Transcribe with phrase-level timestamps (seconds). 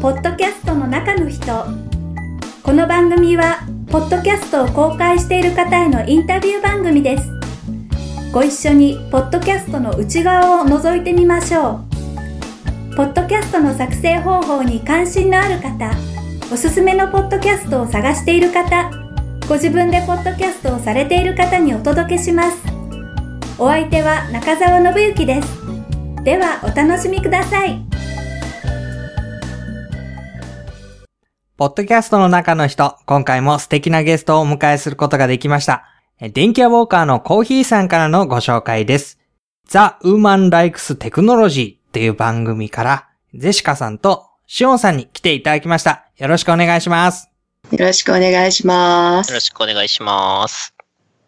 [0.00, 1.66] ポッドキャストの中の人。
[2.62, 7.28] この番組はポッドキャストを公開している方へのインタビュー番組です。
[8.32, 11.80] ご一緒にポッドキャストの内側を覗いてみましょ
[12.92, 12.94] う。
[12.94, 15.90] ポッドキャストの作成方法に関心のある方
[16.52, 18.90] おすすめのポッドキャストを探している方
[19.48, 22.56] ご自分でポッドキャストをされている方にお届けします。
[23.58, 25.48] お相手は中澤信之です。
[26.22, 27.87] ではお楽しみください。
[31.58, 35.86] ポッドキャストの中の人、今回も素敵なゲストをお迎えすることができました。
[36.20, 39.18] 電気屋ウォーカーのコーヒーさんからのご紹介です。
[39.68, 46.06] The Woman Likes Technology っていう番組から、ゼシカさんとシオンさんに来ていただきました。
[46.16, 47.28] よろしくお願いします。
[47.72, 49.30] よろしくお願いします。
[49.30, 50.72] よろしくお願いします。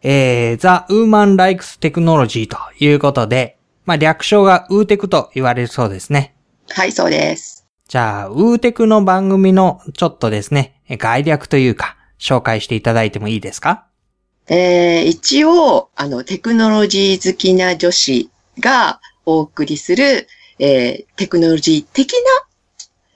[0.04, 6.36] えー、The Woman Likes Technology ということで、まあ、略称がウーテクと言われるそうですね。
[6.68, 7.59] はい、そうです。
[7.90, 13.88] じゃあ、ウーテクの番組のちょっとですね、概略というか、紹介していただいてもいいですか？
[14.46, 20.28] えー、一応、あの、テクノロジー好きな女子がお送りする、
[20.60, 22.18] えー、テクノロジー的な、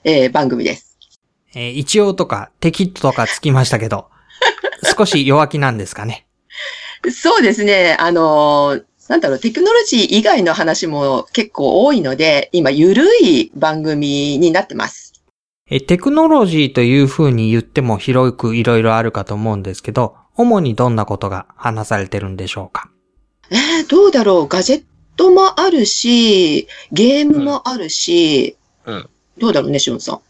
[0.02, 0.98] えー、番組です。
[1.54, 4.08] えー一応とか、適とかつきましたけど、
[4.98, 6.26] 少し弱気なんですかね？
[7.14, 15.12] そうですね、あのーなんだろう、テクノロジー以外の話も結構多いので、今、ゆるい番組になってます。
[15.70, 22.90] えーテクノロジーという風に言っても広くいろいろあるかと思うんですけど、主にどんなことが話されてるんでしょうか？
[23.50, 24.84] えー、どうだろう、ガジェッ
[25.16, 29.08] トもあるし、ゲームもあるし、うん。
[29.38, 30.20] どうだろうね、しゅんさん。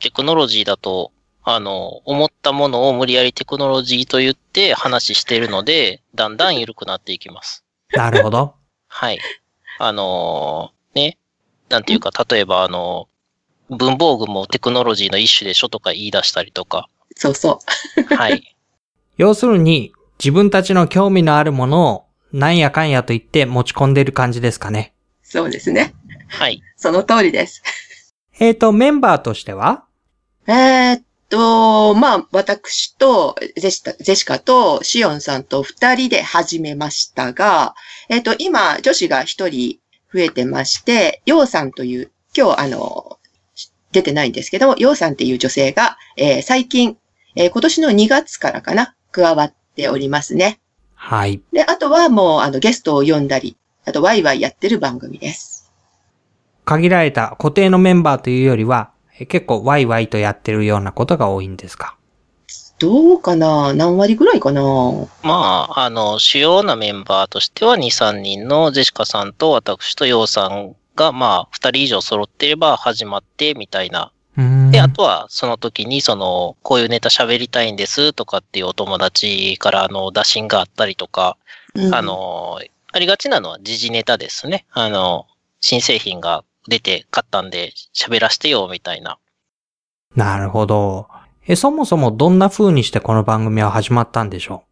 [0.00, 1.12] テクノロジーだと、
[1.44, 7.64] あの、思ったものを無理やりテクノロジーと言って話しているので、だんだん緩くなっていきます。
[7.96, 8.54] なるほど。
[8.88, 9.18] はい。
[9.78, 11.18] あのーね。
[11.68, 13.08] なんていうか、例えばあの、
[13.70, 16.88] 文房具もテクノロジーの一種でしょとか言い出したりとか。
[17.16, 17.60] そうそ
[18.10, 18.14] う。
[18.14, 18.56] はい。
[19.16, 24.94] 要するに、自分たちの興味のあるものを、なんやかんやと言って持ち込んでる感じですかね。
[25.22, 25.94] そうですね。
[26.28, 26.62] はい。
[26.76, 27.62] その通りです。
[28.38, 29.84] えーと、メンバーとしては？
[30.46, 37.74] えーっと、まあ、私と、ゼシカ、ゼシカとシオンさんと二人で始めましたが、
[38.10, 39.78] えーっと、今、女子が一人
[40.12, 43.18] 増えてまして、ヨウさんという、今日、あの、
[43.92, 46.98] 出てないんですけども、ヨウさんっていう女性が、えー最近、
[47.34, 50.60] えー今年の2月からかな、加わっておりますね。
[50.94, 51.40] はい。
[51.50, 53.56] で、あとはもう、あの、ゲストを呼んだり、
[53.86, 55.72] あと、ワイワイやってる番組です。
[56.66, 61.96] 限られた固定のメンバーというよりは、え結構ワイワイとやってるようなことが多いんですか？
[62.78, 63.72] どうかな？
[63.74, 64.62] 何割ぐらいかな？
[65.22, 74.10] まあ、あの、主要なメンバーとしては2、3人のジェシカさんと私とヨウさんが、まあ、2人以上揃っていれば始まってみたいな。
[74.70, 81.36] で、あとは、その時に、その、こういうネタ喋りたいんですとかっていうお友達から、あの、打診があったりとか、
[81.74, 81.94] うん。
[81.94, 82.58] あの、
[82.92, 84.64] ありがちなのは時事ネタですね。
[84.72, 85.26] あの、
[85.60, 89.18] 新製品が出て買ったんで喋らせてよ、みたいな。
[90.14, 91.08] なるほど。
[91.46, 94.64] え、そもそもどんな風にしてこの番組は始まったんでしょ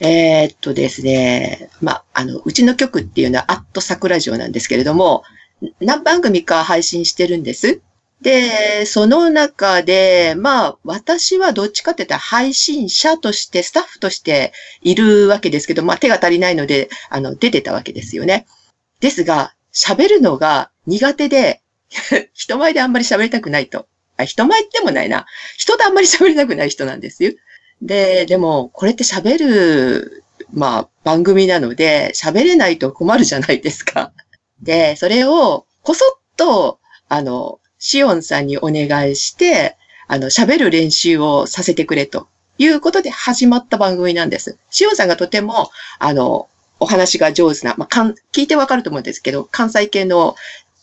[0.00, 5.22] えーっとですね、まあ、あの、うちの局っていうのは、アット桜城なんですけれども、
[5.80, 7.80] 何番組か配信してるんです。
[8.20, 14.52] で、その中で、まあ、私はどっちかって言ったら配信者として、スタッフとして
[14.82, 18.46] いるわけですけど、まあ、手が足りないので、あの、出てたわけですよね。
[19.00, 21.62] ですが、喋るのが苦手で、
[22.32, 23.86] 人前であんまり喋りたくないと。
[24.16, 25.26] あ人前でもないな。
[25.56, 27.32] 人であんまり喋りたくない人なんですよ。
[27.82, 34.12] で、でも、これって喋る、まあ、番組なので、喋れないと困るじゃないですか。
[34.62, 39.76] で、それを、こそっと、あの、シオンさんにお願いして、
[40.06, 44.58] あの、喋る練習をさせてくれということで始まった番組なんです。
[44.70, 46.48] シオンさんがとても、あの、
[46.84, 50.36] お話が上手な、まあ、かん聞いてわかると思うんですけど、関西系の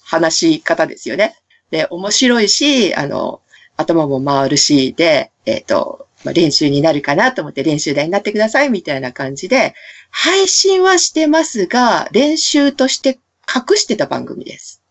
[0.03, 1.35] 話し方ですよね。
[1.69, 3.41] で、面白いし、あの、
[3.77, 9.75] 頭も回るし、で、えっ、と、まあ、練習になるかなと思って練習台になってくださいみたいな感じで、
[10.09, 14.81] 配信はしてますが、練習として隠してた番組です。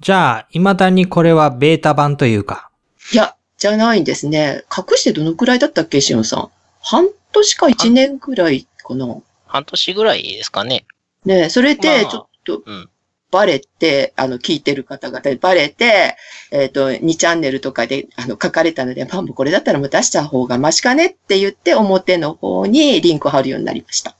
[0.00, 2.70] うじゃあ、未だにこれはベータ版というか、
[3.10, 4.64] いや、じゃないんですね。
[4.70, 6.50] 隠してどのくらいだったっけ、しおんさん。
[6.80, 9.16] 半年か一年くらいかな。
[9.52, 10.86] 半年ぐらいですかね。
[11.26, 12.88] ねそれで、まあちょっとうん、
[13.30, 16.16] バレて、あの、聞いてる方々にバレて、
[16.50, 24.16] えっ、と、2チャンネルとかで、あの、書かれたので、まあ、もうこれだったらもう出した方がマシかねって言って、表の方にリンクを貼るようになりました。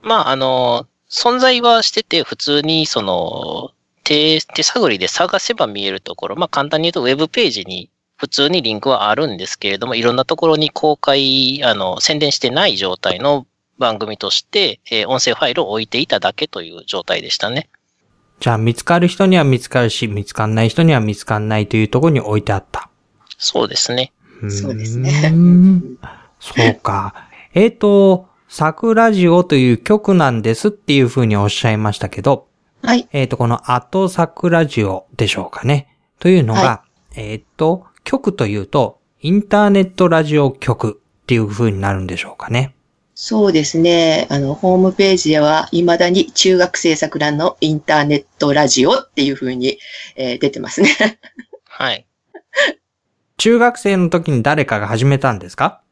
[0.00, 3.72] まあ、あの、存在はしてて、普通に、その、
[4.04, 13.46] 手、手探りで探せば見えるところ、まあ、簡単に言うと、ウェブページに普通にリンクはあるんですけれども、いろんなところに公開、あの、宣伝してない状態の
[13.82, 17.68] 番組として、えー、音声ファイルを置いていただけという状態でしたね。
[18.38, 22.88] じゃあ、見つかる人には見つかるし、見つかんない人には見つかんないというところに置いてあった。
[23.38, 24.12] そうですね。
[24.48, 25.32] そうですね。
[26.40, 27.28] そうか。
[27.54, 32.48] えっ、ー、と、サクラジオという曲なんですっていうふうにおっしゃいましたけど、
[32.82, 33.08] はい。
[33.12, 35.96] えっ、ー、と、このアットサクラジオでしょうかね。
[36.18, 36.84] というのが、は
[37.16, 42.74] い、えっ、ー、と、曲というと、インターネットラジオ局っていう風になるんでしょうかね。
[43.24, 44.26] そうですね。
[44.30, 49.78] あの、ホームページでは、未だに中学生桜のインターネットラジオっていう風に、
[50.16, 51.20] えー、出てますね。
[51.68, 52.04] はい。
[53.36, 55.82] 中学生の時に誰かが始めたんですか？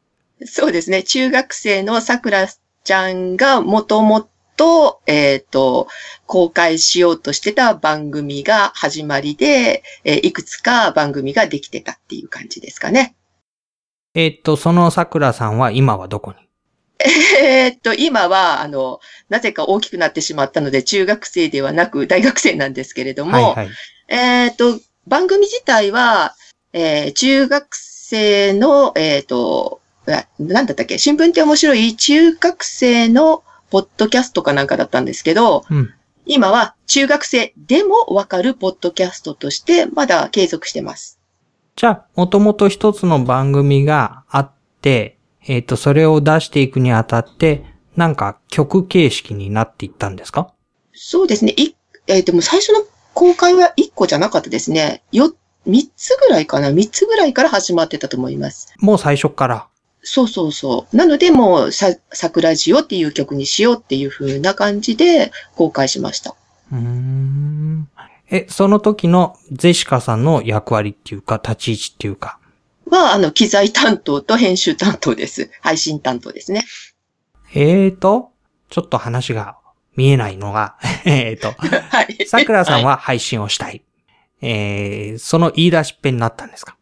[0.43, 1.03] そうですね。
[1.03, 2.49] 中学生の桜
[2.83, 5.87] ちゃんがもともと、えっ、ー、と、
[6.25, 13.15] 公開しようとしてた番組が始まりで、えー、いくつか番組ができてたっていう感じですかね。
[14.15, 16.50] えっ、と、その桜さんは今はどこに？
[17.41, 18.99] えっと、今は、あの、
[19.29, 23.69] なぜか大きくなってしまったので、中学生ではなく大学生なんですけれども、はいはい、
[24.09, 26.35] えっと、番組自体は、
[26.73, 29.81] えー、中学生の、えっ、ー、と、
[30.39, 35.93] なんだったっけ新聞って面白い中学生のポッドキャストかなんかだったんですけど、うん、
[36.25, 41.19] 今は中学生でもわかるポッドキャストとしてまだ継続してます。
[41.75, 44.51] じゃあ、もともと一つの番組があっ
[44.81, 47.63] て、えっ、ー、と、それを出していくにあたって、
[47.95, 50.53] なんか曲形式になっていったんですか？
[50.93, 51.53] そうですね。
[51.57, 51.75] い、
[52.07, 52.83] えー、でも最初の
[53.13, 55.03] 公開は1個じゃなかったですね。
[55.11, 55.33] よ、
[55.67, 58.73] 3つぐらいかな ?3 つぐらいから始まってたと思います。
[58.79, 59.67] もう最初から？
[60.03, 60.97] そうそうそう。
[60.97, 66.35] なので、もう、さ、桜ジオっていう曲にしようっていう風な感じで公開しました。
[66.71, 67.87] うん。
[68.31, 72.39] え、その時のゼシカさんの役割っていうか、立ち位置っていうか。
[72.89, 75.49] は、あの、機材担当と編集担当です。
[75.61, 76.63] 配信担当ですね。
[77.53, 78.31] えーと、
[78.69, 79.57] ちょっと話が
[79.95, 82.25] 見えないのが、 えーと、はい。
[82.27, 83.67] 桜さんは配信をしたい。
[83.67, 83.83] はい、
[84.41, 86.77] えー、その言い出しっぺになったんですか？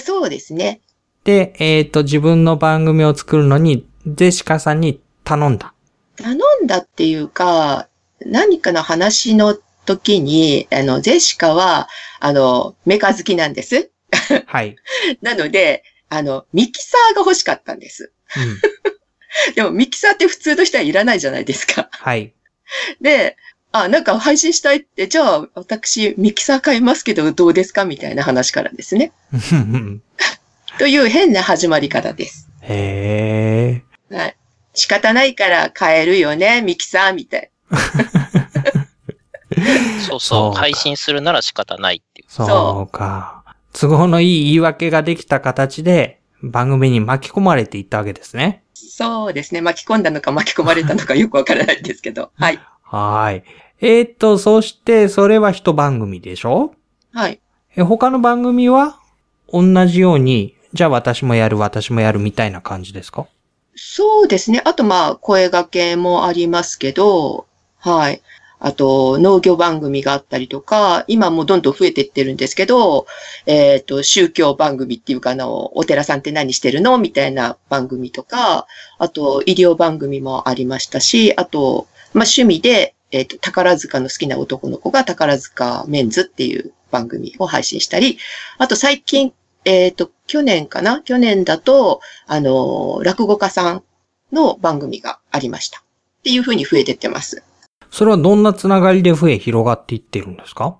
[0.00, 0.80] そうですね。
[1.24, 5.74] で、えっ、ー、と、自分の番組を作るのに、ゼシカさんに頼んだ。
[6.16, 7.88] 頼んだっていうか、
[8.20, 9.56] 何かの話の
[9.86, 11.88] 時に、あの、ゼシカは、
[12.20, 13.90] あの、メカ好きなんです。
[14.46, 14.76] はい。
[15.22, 18.12] なので、あの、ミキサーが欲しかったんです。
[18.36, 21.88] うん、 でも、ミキサーって普通の人はいらないじゃないですか。
[21.92, 22.32] はい。
[23.00, 23.36] で、
[23.72, 29.12] あ、なんか配信したいって、じゃあ、私、ミキサー買いますけど、どうですかみたいな話からですね。
[30.78, 32.48] という変な始まり方です。
[32.62, 34.14] へえ。
[34.14, 34.36] はい。
[34.74, 37.50] 仕方ないから買えるよね、ミキサーみたい。
[40.08, 40.58] そうそう。
[40.58, 42.30] 配信するなら仕方ないっていう。
[42.30, 43.39] そうか。
[43.72, 48.64] 都合のいい言い訳ができた形で番組に巻き込まれていったわけですね。
[48.74, 49.60] そうですね。
[49.60, 52.30] 巻き込んだのか巻き込まれたのかよくわからないんですけど。
[52.34, 52.58] はい。
[52.82, 53.44] はい。
[53.80, 56.74] えー、っと、そしてそれは一番組でしょ？
[57.12, 57.40] はい。
[57.76, 58.98] え、他の番組は？
[59.52, 63.26] 同じようにじゃあ私もやる、私もやるみたいな感じですか？
[63.76, 64.60] そうですね。
[64.64, 67.46] あとまあ、声掛けもありますけど、
[67.78, 68.22] はい。
[68.60, 73.06] あと、農業番組があったりとか、今もどんどん増えていってるんですけど、
[73.46, 78.66] えっ、ー、と、宗教番組っていうか、あの、お寺さんって何してるのみたいな番組とか、
[78.98, 88.18] あと、医療番組もありましたし、あと、まあ、趣味で、えっ、ー、と、宝塚の好きな男の子が宝塚メンズっていう番組を配信したり、
[88.58, 89.32] あと最近
[89.64, 91.02] えっ、ー、と、去年かな？
[91.02, 93.84] 去年だと、あの、落語家さん
[94.32, 95.80] の番組がありました。
[95.80, 97.42] っていうふうに増えてってます。
[97.90, 100.76] それはどんなつながりで増え広がっていってるんですか？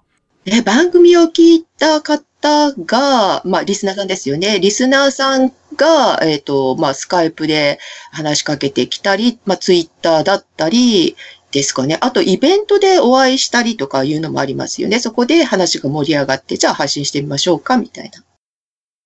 [0.46, 4.58] え、番組を聞いた方が、まあ、リスナーさんですよね。
[4.60, 7.78] リスナーさんが、えっ、ー、と、まあ、スカイプで
[8.12, 11.16] 話しかけてきたり、まあ、ツイッターだったり、
[11.52, 11.98] ですかね。
[12.00, 15.00] あと、イベントでお会いしたりとかいうのもありますよね。
[15.00, 18.22] そこで話が盛り上がって、じゃあ配信してみましょうか、みたいな。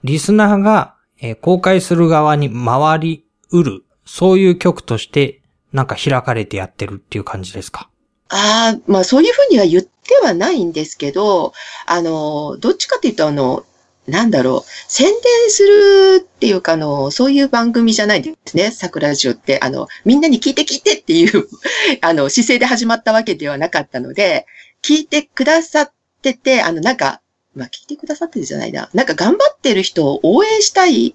[0.03, 5.41] リスナーが、えー、公開する側に回りうる、そういう曲として、
[5.73, 7.89] なんか開かれてやってるっていう感じですか？
[8.37, 11.53] ああ、まあそういうふうには言ってはないんですけど、
[11.87, 13.65] あの、どっちかっていうとあの、
[14.09, 15.15] なんだろう、宣伝
[15.51, 19.61] するっていうか、あの、そういう番組じゃないですね、桜ジオって。
[19.63, 21.49] あの、みんなに聞いて聞いてっていう
[22.03, 24.47] あの、姿勢で始まったわけではなかったので、
[24.83, 27.21] 聞いてくださってて、あの、なんか、
[27.55, 28.91] まあ、聞いてくださってるじゃないな。
[28.95, 31.15] なんか頑張ってる人を応援したい、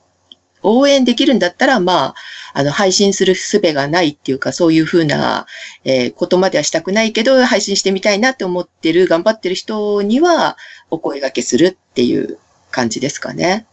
[0.63, 2.15] 応援できるんだったら、まあ、
[2.53, 5.45] あの、配信する術がないっていうか、そういうふうな、
[5.83, 10.57] えー、ことまではしたくないけど、配信してみたいなって思ってる、頑張ってる人には、
[10.89, 12.37] お声掛けするっていう
[12.71, 13.65] 感じですかね。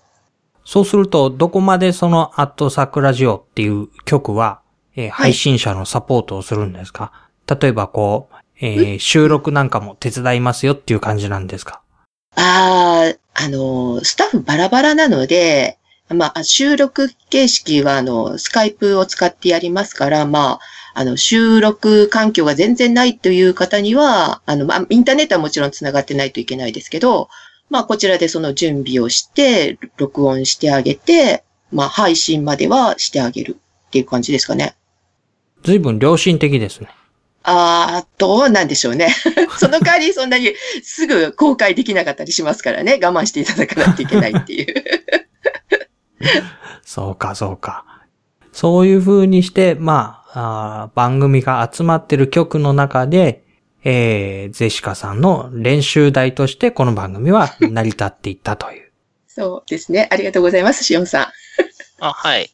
[0.65, 4.61] そうすると、どこまでそのアットサクラジオっていう曲は、
[4.97, 7.13] えー配信者のサポートをするんですか、
[7.61, 11.83] 例えばこう、えー収録なんかも手伝いますよっていう感じなんですか？
[12.35, 20.61] ああ、あの、スタッフバラバラなので、まあ、収録形式は、あの、スカイプを使ってやりますから、まあ、
[20.95, 27.29] あの、収録環境が全然ないという方には、あの、まあ、インターネットはもちろん繋がってないといけないですけど、
[27.71, 33.57] まあ、こちらでその準備をして、録音してあげて、まあ、配信まではしてあげる
[33.89, 34.77] っていう感じですかね。
[35.65, 36.89] 随分良心的ですね。
[37.43, 39.09] ああ、どうなんでしょうね。
[39.59, 42.99] その代わりそんなにすぐ公開できなかったりしますからね。
[43.03, 44.75] 我慢していただかないといけないっていう。
[46.83, 47.85] そうか、そうか。
[48.53, 53.45] そういう風にして、まあ、あー番組が集まってる曲の中で、
[53.85, 58.91] えー、ゼシカさんの練習台としてこの番組は成り立っていったという。
[59.29, 60.09] そうですね。
[60.11, 61.27] ありがとうございます、シオンさん。
[62.01, 62.51] あ、はい。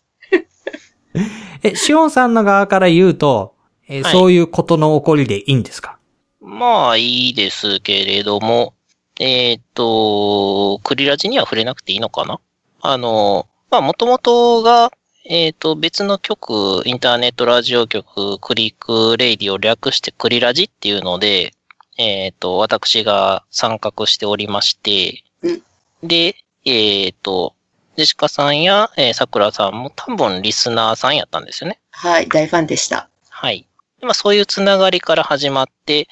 [1.62, 3.54] え、シオンさんの側から言うと、
[3.88, 5.98] えーはいそういうことの起こりでいいんですか？
[6.40, 8.74] まあ、いいですけれども、
[9.20, 12.40] えっ、と、クリラジには触れなくていいのかな？
[12.80, 14.92] あの、まあ、もともとが、
[15.24, 21.54] えっ、と、別の局、インターネットラジオ局、クリックレイディを略してクリラジっていうので、
[21.96, 25.62] えっ、と、私が参画しておりまして、うん
[26.06, 26.36] で、
[26.66, 27.54] えっ、と、
[27.96, 31.80] ジェシカさんや、えー、桜さんも多分リスナーさんやったんですよね。
[31.92, 33.08] はい、大ファンでした。
[33.30, 33.66] はい。
[34.00, 36.08] でまあ、そういうつながりから始まって、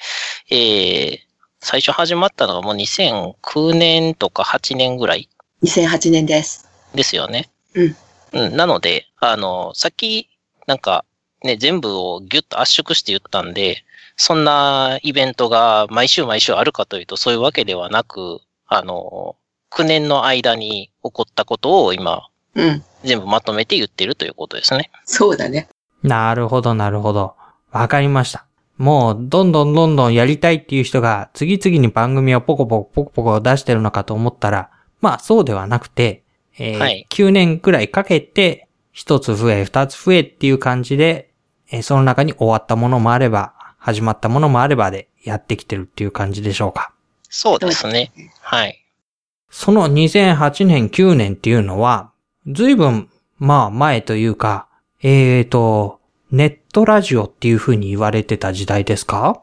[0.49, 1.19] えー、
[1.59, 5.29] 最初始まったのがもう2009年とか8年ぐらい
[5.61, 6.67] 2008年です。
[6.95, 7.50] ですよね。
[7.75, 7.95] うん。
[8.33, 8.55] うん。
[8.55, 10.29] なので、あの、さっき、
[10.67, 11.05] なんか、
[11.43, 13.83] ね、全部をギュッと圧縮して言ったんで、
[14.15, 19.35] そんなイベントが毎週毎週あるかというとそういうわけではなく、あの、
[19.71, 22.83] 9年の間に起こったことを今、うん。
[23.03, 24.91] 全部まとめて言ってるということですね。
[25.05, 25.69] そうだね。
[26.03, 27.35] なるほど、なるほど。
[27.71, 28.45] わかりました。
[28.77, 36.23] もう、どんどんどんどんやりたいっていう人が、次々に番組をポコポコポコポコ出してるのかと思ったら、まあそうではなくて、
[36.57, 41.31] えーはい9年くらいかけて、一つ増え、二つ増えっていう感じで、
[41.71, 46.93] えーその中に終わったものもあれば、始まったものもあればでやってきてるっていう感じでしょうか。
[47.29, 48.11] そうですね。
[48.41, 48.83] はい。
[49.49, 52.11] その2008年、9年っていうのは、
[52.47, 54.67] 随分、まあ前というか、
[55.01, 55.99] えーと、
[56.31, 59.41] ネットラジオっていう風に言われてた時代ですか？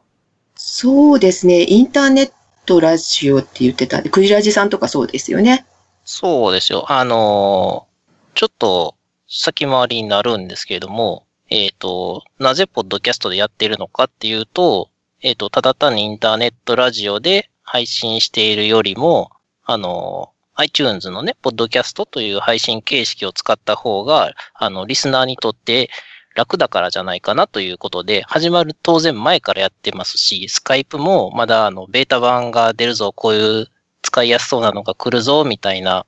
[0.55, 1.65] そうですね。
[1.65, 2.33] インターネッ
[2.65, 5.67] トラジオって言ってたんで、クリラジさんとかそうですよね。
[6.11, 6.91] そうですよ。
[6.91, 7.87] あの
[8.35, 8.95] ちょっと
[9.29, 14.88] 先回りになるんですけれども、えっ、と、なぜポッドキャストでやってるのかっていうと、
[15.21, 19.33] えっ、と、ただ単にインターネットラジオで配信しているよりも、
[19.67, 25.91] あの iTunes のね、ポッドキャストという配信形式を使った方が、あの、リスナーにとって
[26.35, 33.71] 楽だからじゃないかなということで、始まる当然前からやってますし、スカイプもまだあの、ベータ版が出るぞ、こういう
[34.02, 36.07] 使いやすそうなのが来るぞ、みたいな、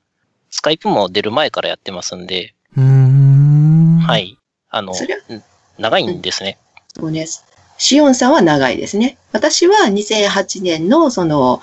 [0.51, 3.99] スカイプも出る前からやってますんで、うーん。。
[4.01, 4.39] はいい。
[4.69, 5.43] あのそれは、うん
[5.79, 6.59] 長いんですね。
[6.95, 7.45] そうです。
[7.79, 9.17] シオンさんは長いですね。
[9.33, 11.63] 私は2008年のその、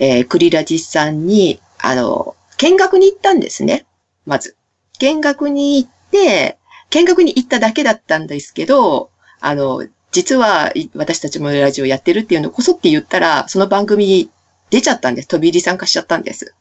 [0.00, 3.84] えークリラジさんに、あの、見学に行ったんですね。
[4.24, 4.56] まず。
[4.98, 6.56] 見学に行って、
[6.90, 14.30] 見学に行っただけだったんですけど、あの、実はい私たちもラジオやってるっていうのをこそって言ったら、その番組に
[14.70, 15.28] 出ちゃったんです。
[15.28, 16.54] 飛び入り参加しちゃったんです。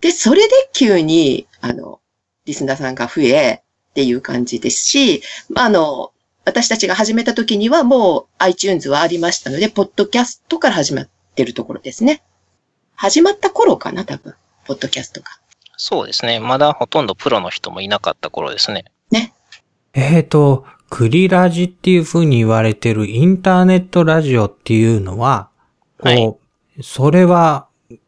[0.00, 2.00] で、それで急に、あの、
[2.44, 6.12] リスナーさんが増え、っていう感じですし、まあ、あの、
[6.44, 12.22] 私たちが始めた時にはもう iTunes はありましたので、ポッドキャストから始まってるところですね。
[12.94, 14.34] 始まった頃かな、多分。
[14.66, 15.26] ポッドキャストが。
[15.76, 16.38] そうですね。
[16.38, 18.84] まだほとんどプロの人もいなかった頃ですね。
[19.94, 25.48] えーと、クリラジっていう風に言われてるインターネットラジオっていうのは、
[25.98, 26.36] こう、はい
[26.82, 27.66] それは、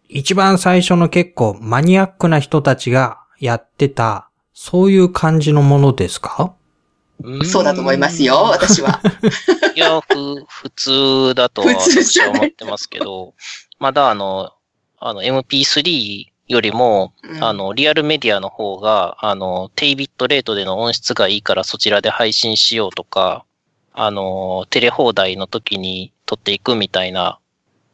[0.09, 6.55] 一番最初の結構マニアックな人たちがやってた、そういう感じのものですか？
[7.45, 9.01] そうだと思いますよ、私は。
[9.77, 13.35] いや、ふ、普通だと私は思ってますけど、
[13.79, 14.53] まだあの、
[14.99, 17.45] あの MP3 よりも、うん。
[17.45, 23.45] あの、リアルメディアの方が、あの、低ビットレートでの音質がいいからそちらで配信しようとか、
[23.93, 27.39] あの、テレ放題の時に撮っていくみたいな、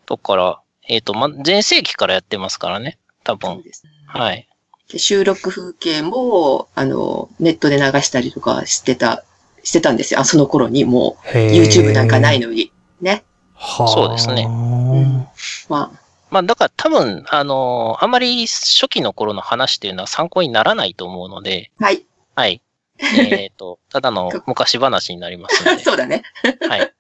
[0.06, 3.54] とこから、えっ、と、ま、前世紀からやってますからね、多分。
[3.54, 4.48] そうですはい。
[4.88, 9.24] で収録風景も、あの、ネットで流したりとかしてた、
[9.64, 10.20] してたんですよ。
[10.20, 12.48] あ、その頃にもう、YouTube なんかないの。
[12.48, 12.72] のに。
[13.00, 13.24] ね。
[13.54, 15.26] はあそうですねん
[15.70, 16.00] まあ、
[16.30, 22.04] まあ、だから多分、あの、あまり初期の頃の話っていうのは参考にならないと思うので、はい。
[22.34, 22.62] はい。
[22.98, 26.22] えっと、ただの昔話になりますので、 そうだね。
[26.68, 26.92] はい。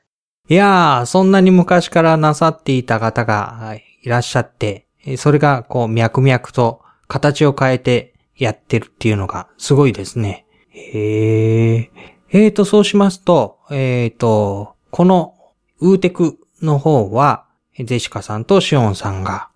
[0.48, 4.86] いやー、そんなに昔からなさっていた方がいらっしゃって、
[5.16, 10.46] それがこう脈々と形を変えてやってるっていうのがすごいですね。
[10.70, 12.16] へー。
[12.30, 15.34] えーと、そうしますと、えーと、この
[15.80, 17.46] ウーテクの方は、
[17.84, 19.48] ゼシカさんとシオンさんが、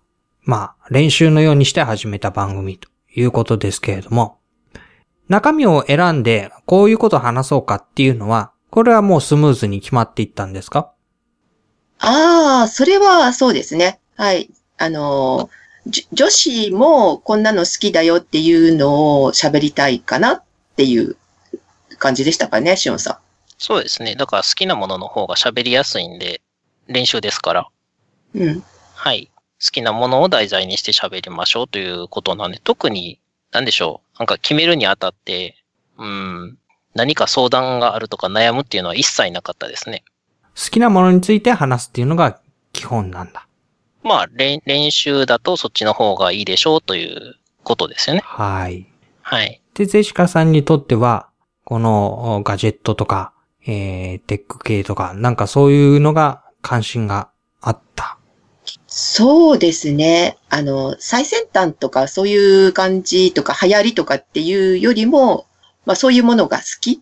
[0.43, 4.39] まあ、練習のようにして始めた番組ということですけれども、
[5.27, 10.93] 中身を選んでこういうことを話そうかっていうのは、これはもうスムーズに決まっていったんですか？
[11.99, 13.99] ああ、それはそうですね。
[14.15, 14.49] はい。
[14.77, 15.49] あの、
[15.87, 20.43] じ女子もこんなの好きだよっていうのを喋りたいかなっ
[20.77, 21.17] ていう
[21.97, 23.19] 感じでしたかね、しおんさ
[23.57, 24.15] そうですね。
[24.15, 26.41] だから好きなものの方が喋りやすいんで、
[26.87, 27.67] 練習ですから。
[28.33, 28.41] ん。
[28.41, 28.63] うん。
[28.95, 29.29] はい。
[29.63, 33.19] 好きなものを題材にして喋りましょうということなんで、特に、
[33.51, 34.19] なんでしょう。
[34.19, 35.63] なんか決めるにあたって、
[35.97, 36.57] うん、
[36.93, 40.03] 何か相談があるとか悩むっていうのは一切なかったですね。
[40.55, 42.39] 好きなものについて話すっていうのが
[42.73, 43.47] 基本なんだ。
[44.03, 48.21] まあ、練練習だとそっちの方がいいでしょうということですよね。
[48.23, 48.87] はい。
[49.21, 49.61] はい。
[49.75, 51.29] で、ゼシカさんにとっては、
[51.63, 53.33] このおガジェットとか、
[53.65, 57.29] えー、テック系とか、なんかそういうのが関心が
[57.61, 58.17] あった。
[58.87, 60.37] そうですね。
[60.49, 65.45] あの、最先端とかそういう感じとか流行りとかっていうよりも、
[65.85, 67.01] まあそういうものが好き。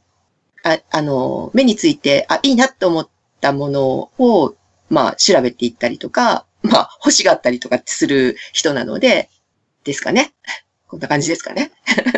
[0.64, 3.10] ああの、目について、あ、いいなと思っ
[3.40, 4.56] たものを、
[4.90, 9.30] まあ調べていったりとか、まあ欲しがったりとかする人なので、
[9.84, 10.34] ですかね。
[10.88, 11.72] こんな感じですかね。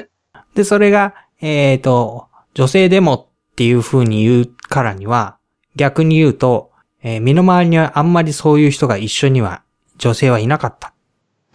[0.56, 5.38] で、それが、えーと、女性でもっていう風に言うからには、
[5.76, 6.72] 逆に言うと、
[7.04, 9.64] えー身の回りにはあんまりそういう人が一緒には、
[9.98, 10.94] 女性はいなかった。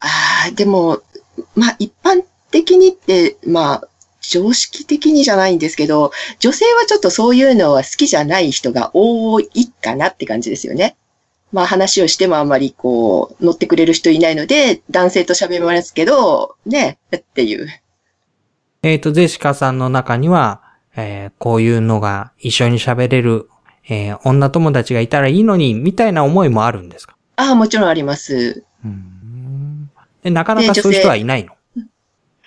[0.00, 0.08] あ
[0.48, 1.02] あ、でも、
[1.54, 3.88] まあ一般的にって、まあ、
[4.30, 10.96] 常識的にじゃないんですけど、女性はちょっとそういうのは好きじゃない人が多いかなって感じですよね。
[11.52, 17.68] まあ話をしてもあんまりこう、乗ってくれる人いないので、男性と喋りますけど、ね、っていう。
[18.82, 20.62] えーと、ゼシカさんの中には、
[20.96, 23.48] えーこういうのが一緒に喋れる、
[23.88, 27.16] えー女友達がいたらいいのに、みたいな思いもあるんですか？
[27.36, 28.64] ああ、もちろんあります。
[28.84, 29.90] うん
[30.22, 31.55] でなかなかそういう人はいないの？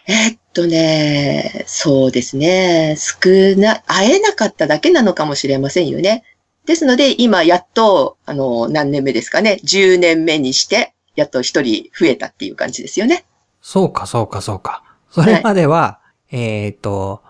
[0.09, 2.95] えっとね、そうですね。
[2.97, 3.29] 少
[3.61, 6.23] な、会えなかっただけなのかもしれませんよね。
[6.65, 9.59] ですので、今やっと、あの、何年目ですかね。
[9.63, 13.23] 10年目にして、やっと一人増えたっていう感じですよね。
[13.61, 14.83] そうか、そうか、そうか。
[15.11, 15.99] それまでは、
[16.31, 17.21] えっ、と、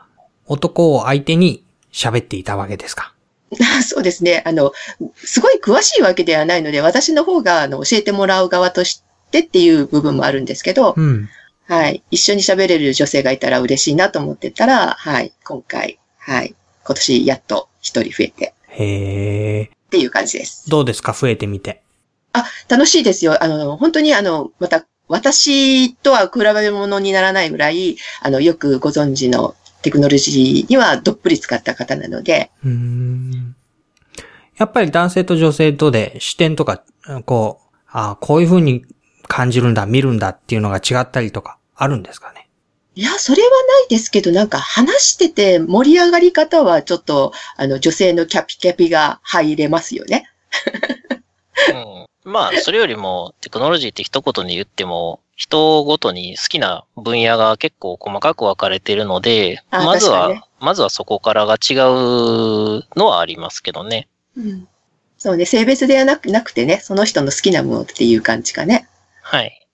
[0.46, 3.14] 男を相手に喋っていたわけですか？
[3.86, 4.42] そうですね。
[4.46, 4.72] あの、
[5.16, 11.30] すごい詳しいわけではないので、私の方が、あの、教えてもらう側としてっていう部分もあるんですけど、うん。
[11.70, 12.04] はい。
[12.10, 15.32] 一緒に喋れる女性がいたら嬉しいなと思ってたら、はい。
[15.46, 16.56] 今回、はい。
[16.84, 19.64] 今年やっと一人増えてへえ。
[19.66, 20.68] っていう感じです。
[20.68, 21.14] どうですか？
[21.14, 21.84] 増えてみて。
[22.34, 23.44] あ、楽しいですよ。
[23.44, 33.56] あの、本当にあの、また、私とは比べ物にならないぐらい、あの、よくご存知のテクノロジーにはどっぷり使った方なので、うーん。
[34.58, 36.84] やっぱり男性と女性とで視点とか、
[37.26, 38.86] こう、あこういう風に
[39.28, 42.50] 感じるんだ、見るんだっていうのが違ったりとかあるんですかね？
[42.96, 50.30] いや、それはないですけど、なんか話してて盛り上がり方はちょっと、あの、女性のキャピキャピが入れますよね。
[52.26, 61.78] うん、まあ、それよりも、テクノロジーって一言に言っても、人ごとに好きな分野が結構細かく分かれてるので、あまずは、ねまずはそこからが違う
[62.98, 64.10] のはありますけどね。
[64.36, 64.68] うん。
[65.18, 68.90] そうね、性別ではなくなくてね、その人の好きなものっていう感じかね。
[69.22, 69.66] はい。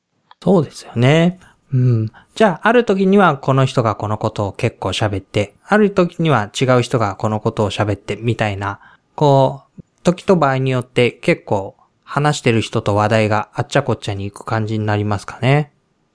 [0.43, 1.39] そうですよね。
[1.75, 2.11] うん。
[2.35, 8.79] じゃあ、ある時にはこの人がこのことを結構喋って、ある時には違う人がこのことを喋って、みたいな、
[9.15, 15.71] こう、時と場合によって結構話してる人と話題があっちゃこっちゃに行く感じになりますかね。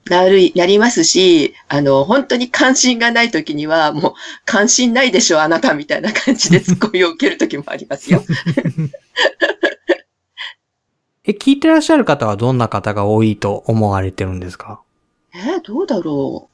[0.07, 4.13] なる、なりますし、あの、本当に関心がない時には、もう、
[4.47, 8.23] 関心ないでしょ、あなた、みたいな感じでツッコミを受ける時もありますよ。
[11.25, 14.81] え、聞いてらっしゃる方はどんな方が多いと思われてるんですか？
[15.35, 16.51] えーどうだろう。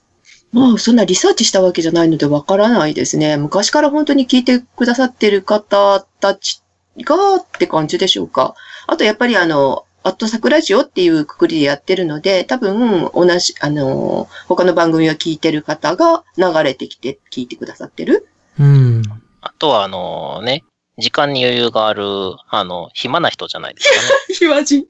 [0.52, 3.36] まあ、そんなリサーチしたわけじゃないのでわからないですね。
[3.36, 6.62] 昔から本当に聞いてくださってる方たち
[7.02, 8.54] がって感じでしょうか。
[8.86, 18.28] あと、やっぱりあの、アットサクラジオっていうくくりでやってるので、多分、同じ、あの、他の番組を聞いてる方が流れてきて聞いてくださってる。
[18.58, 19.02] うん。
[19.40, 20.62] あとは、あのね、
[20.96, 22.04] 時間に余裕がある、
[22.48, 24.08] あの、暇な人じゃないですかね。
[24.34, 24.86] 暇人。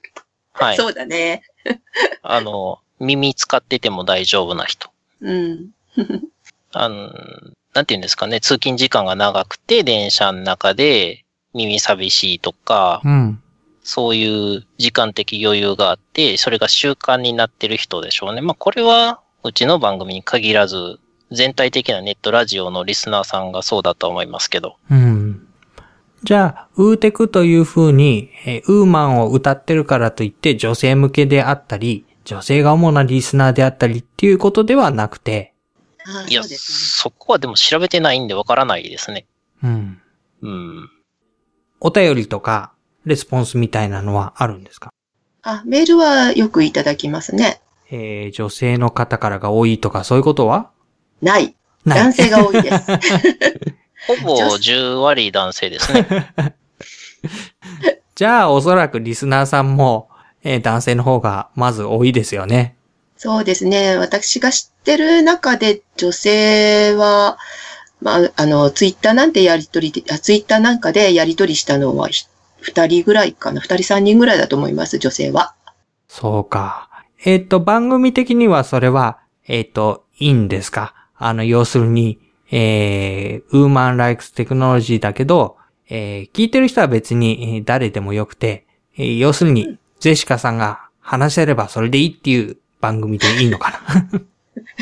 [0.53, 0.77] はい。
[0.77, 1.43] そうだね。
[2.23, 4.91] あの、耳使ってても大丈夫な人。
[5.21, 5.71] うん。
[6.73, 7.13] あの、
[7.75, 13.43] なんて言うんですかね、通勤時間が長くて電車の中で耳寂しいとか、うん。
[13.83, 18.41] そういう時間的余裕があって、それが習慣になってる人でしょうね。
[18.41, 20.99] まあこれはうちの番組に限らず、
[21.31, 24.77] 全体的なネットラジオのリスナーさんがそうだと思いますけど。
[24.91, 25.47] うん。
[26.25, 35.55] じゃあ、ウーテクという風に、えーウーマンを歌ってるからといって女性向けであったり、女性が主なリスナーであったりっていうことではなくて、
[36.05, 39.27] あいや、そうですそこはでも調べてないんでわからないですね。
[39.63, 40.01] うん。
[40.43, 40.91] うん。
[41.81, 42.73] お便りとか、
[43.05, 44.87] レスポンスみたいなのはあるんですか？
[44.89, 44.93] ね。
[45.43, 47.61] あ、メールはよくいただきますね。
[47.91, 50.71] えー女性の方からが多いとかそういうことは？
[51.23, 51.55] ない。
[51.85, 51.99] ない。
[52.01, 52.87] 男性が多いです。
[54.09, 56.35] ほぼ10割男性ですね。
[58.15, 60.09] じゃあ、おそらくリスナーさんも、
[60.43, 62.77] えー男性の方がまず多いですよね。
[63.17, 63.97] そうですね。
[63.97, 67.39] 私が知ってる中で女性は、
[68.03, 72.27] まあ、あの、ツイッターなんてやりとりで、あツイッターなんかでやりとりしたのはひ
[72.61, 73.61] 二人ぐらいかな。
[73.61, 75.55] 二人三人ぐらいだと思います、女性は。
[76.09, 76.91] そうか。
[77.25, 79.19] えっ、と、番組的にはそれは、
[79.49, 80.95] えっ、と、いいんですか？
[81.17, 82.21] あの、要するに、
[82.51, 85.57] えー、ウーマンライクステクノロジーだけど、
[85.89, 93.83] えー、聞いてる人は別にえー誰でもよくて、えー要するに、ジェシカさんが話せればそれでいいっていう番組でいいのか
[94.15, 94.21] な？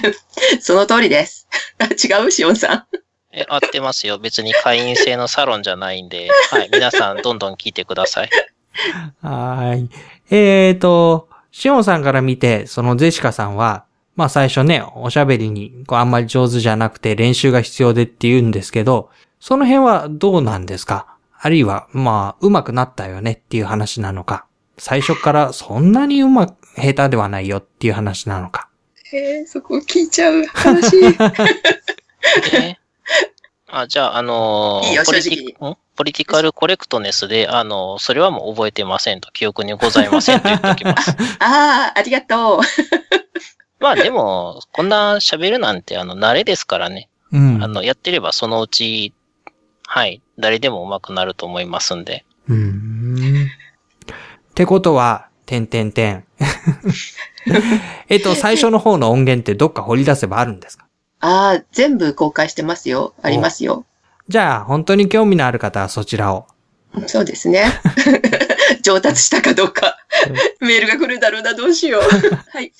[0.60, 1.48] その通りです。
[1.78, 1.86] あ
[2.20, 2.84] 違うしおんさん。
[3.32, 4.18] え、合ってますよ。
[4.18, 6.68] 別に会員制のサロンじゃないんで、はい。
[6.70, 8.30] 皆さんどんどん聞いてください。
[9.26, 9.90] はーい。
[10.30, 19.08] えーと、シオンさんから見て、そのジェシカさんは、まあ最初ね、おしゃべりにこうあんまり上手じゃなくて練習が必要でって言うんですけど、
[19.40, 21.06] その辺はどうなんですか？
[21.40, 24.44] あるいは、まあ、上手くなったよねっていう話なのか、
[24.78, 28.68] 最初からそんなにうまく、下手ではないよっていう話なのか。
[29.12, 30.96] えー、そこ聞いちゃう話。
[32.54, 32.76] え
[33.70, 35.76] あじゃあ、あのーいいよポリ正直ティん？
[35.96, 41.10] ポリティカルコレクトネスで、あのーそれはもう覚えてませんと、記憶にございませんと言っておきます。
[41.40, 42.60] ああ、ありがとう。
[43.80, 47.08] まあでも、こんな喋るなんて、あの、慣れですからね。
[47.32, 47.62] うん。
[47.62, 49.12] あの、やってればそのうち、
[49.86, 52.24] はい、誰でも上手くなると思いますんで。
[52.48, 53.48] うーん。
[54.54, 56.24] ってことは、てんてんてん。
[58.08, 60.86] えっと、最初の方の音源ってどっか掘り出せばあるんですか？
[61.18, 63.14] ああ、全部公開してますよ。
[63.22, 63.84] ありますよ。
[64.28, 66.46] じゃあ、本当に興味のある方はそちらを。
[67.08, 67.64] そうですね。
[68.82, 69.96] 上達したかどうか。
[70.60, 72.02] メールが来るだろうな、どうしよう。
[72.56, 72.72] はい。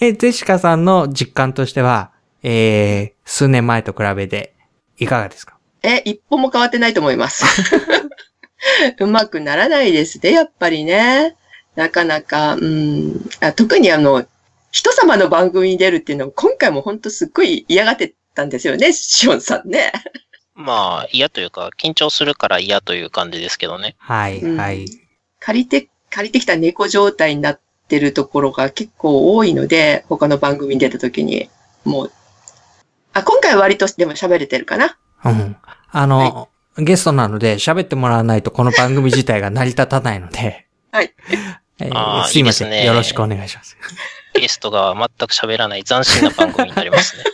[0.00, 2.10] え、ゼシカさんの実感としては、
[2.42, 4.54] えー、数年前と比べて、
[4.98, 5.54] いかがですか？
[5.84, 7.44] え、一歩も変わってないと思います。
[8.98, 11.36] うまくならないですね、やっぱりね。
[11.74, 14.26] なかなか、うん、あ特にあの、
[14.70, 19.92] 人様の番組に出るっていうのを今回も本当すっごい嫌がってたんですよね、シオンさんね。
[20.54, 23.96] まあ、嫌というか、緊張するから嫌という感じですけどね。
[23.98, 24.86] はい、うんはい。
[25.40, 31.48] 借りて、借りてきた猫状態になってるところが結構多いので、他の番組に出た時に、
[31.84, 32.12] もう、
[33.14, 34.98] あ、今回は割とでも喋れてるかな。
[35.24, 35.56] うん。
[35.90, 40.66] あの、ゲストなので喋ってもらわないとこの番組自体が成り立たないので。
[40.92, 41.12] はい。
[41.80, 43.76] えーすいませんいいねよろしくお願いします。
[44.34, 47.24] ゲストが全く喋らない斬新な番組になりますね。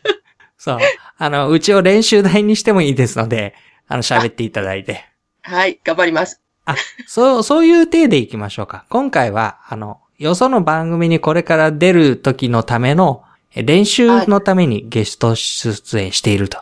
[0.56, 0.78] そう。
[1.18, 3.54] あの、うちを練習台にしてもいいですので、
[3.88, 5.06] あの、喋っていただいて。
[5.42, 6.40] はい、頑張ります。
[6.64, 6.76] あ、
[7.06, 8.84] そう、そういう体でいきましょうか。
[8.88, 13.24] 今回は、あの、よその番組にこれから出る時のための、
[13.54, 16.58] え練習のためにゲスト出演していると。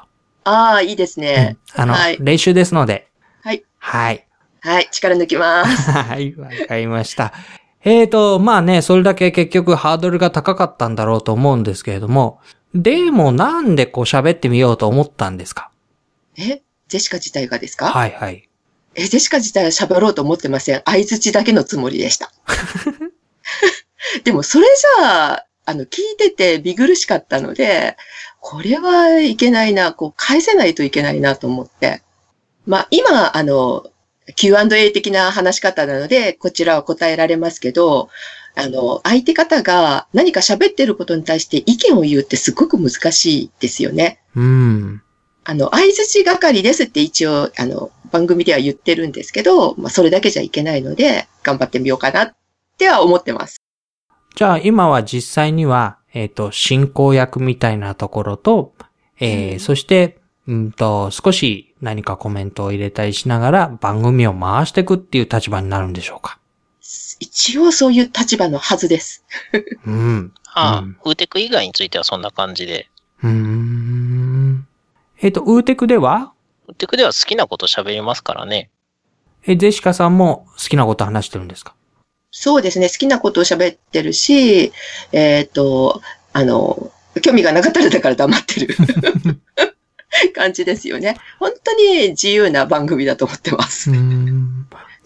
[0.49, 1.57] ああ、いいですね。
[1.77, 2.17] うんあの、はい。
[2.21, 3.09] 練習ですので。
[3.43, 3.65] はい。
[3.79, 4.27] はい。
[4.61, 5.91] はい、力抜きます。
[5.93, 7.33] はい、わかりました。
[7.85, 12.41] えーと、まあね、それだけ結局ハードルが高かったんだろうと思うんですけれども、
[12.75, 15.71] でもなんでこう喋ってみようと思ったんですか？
[16.37, 17.87] え、ジェシカ自体がですか？
[17.87, 18.49] はいはい。
[18.95, 20.83] え、ジェシカ自体は喋ろうと思ってません。
[20.85, 22.33] 相づちだけのつもりでした。
[24.25, 24.67] でも、それ
[24.99, 27.97] じゃあ、あの、聞いてて見苦しかったので、
[28.51, 32.01] これはいけないな、こう、返せないといけないなと思って。
[32.65, 33.85] まあ、今、あの、
[34.37, 38.09] Q&A 的な話し方なので、こちらは答えられますけど、
[38.55, 44.19] あの、相手方が何か喋ってることに対して意見を言うってすごく難しいですよね。
[44.35, 45.03] うん。
[45.45, 52.35] あの、相づち係ですって一応、あの、番組では言ってるんですけど、まあ、それだけじゃいけないので、頑張ってみようかなっ
[52.79, 53.61] ては思ってます。
[54.37, 58.75] じゃあ今は実際には、えっ、と、進行役みたいなところと、
[59.21, 66.39] えーうんそして、うんと、少し何かコメントを入れたりしながら番組を回していくっていう立場になるんでしょうか。
[67.21, 69.25] 一応そういう立場のはずです。
[69.85, 70.33] うん。
[70.47, 72.89] ああ、うんウーテク以外についてはそんな感じで。
[73.23, 74.67] うーん。
[75.21, 76.33] えっ、と、ウーテクでは？
[76.69, 78.71] ウーテクでは好きなこと喋りますからね。
[79.45, 81.75] え、ジェシカさんも好きなこと話してるんですか？
[82.31, 82.89] そうですね。
[82.89, 84.73] 好きなことを喋ってるし、
[85.13, 86.91] えっ、と、あの、
[87.23, 88.77] 興味がなかったらだから黙ってる
[90.35, 91.17] 感じですよね。
[91.39, 93.91] 本当に自由な番組だと思ってます。
[93.91, 94.01] じゃ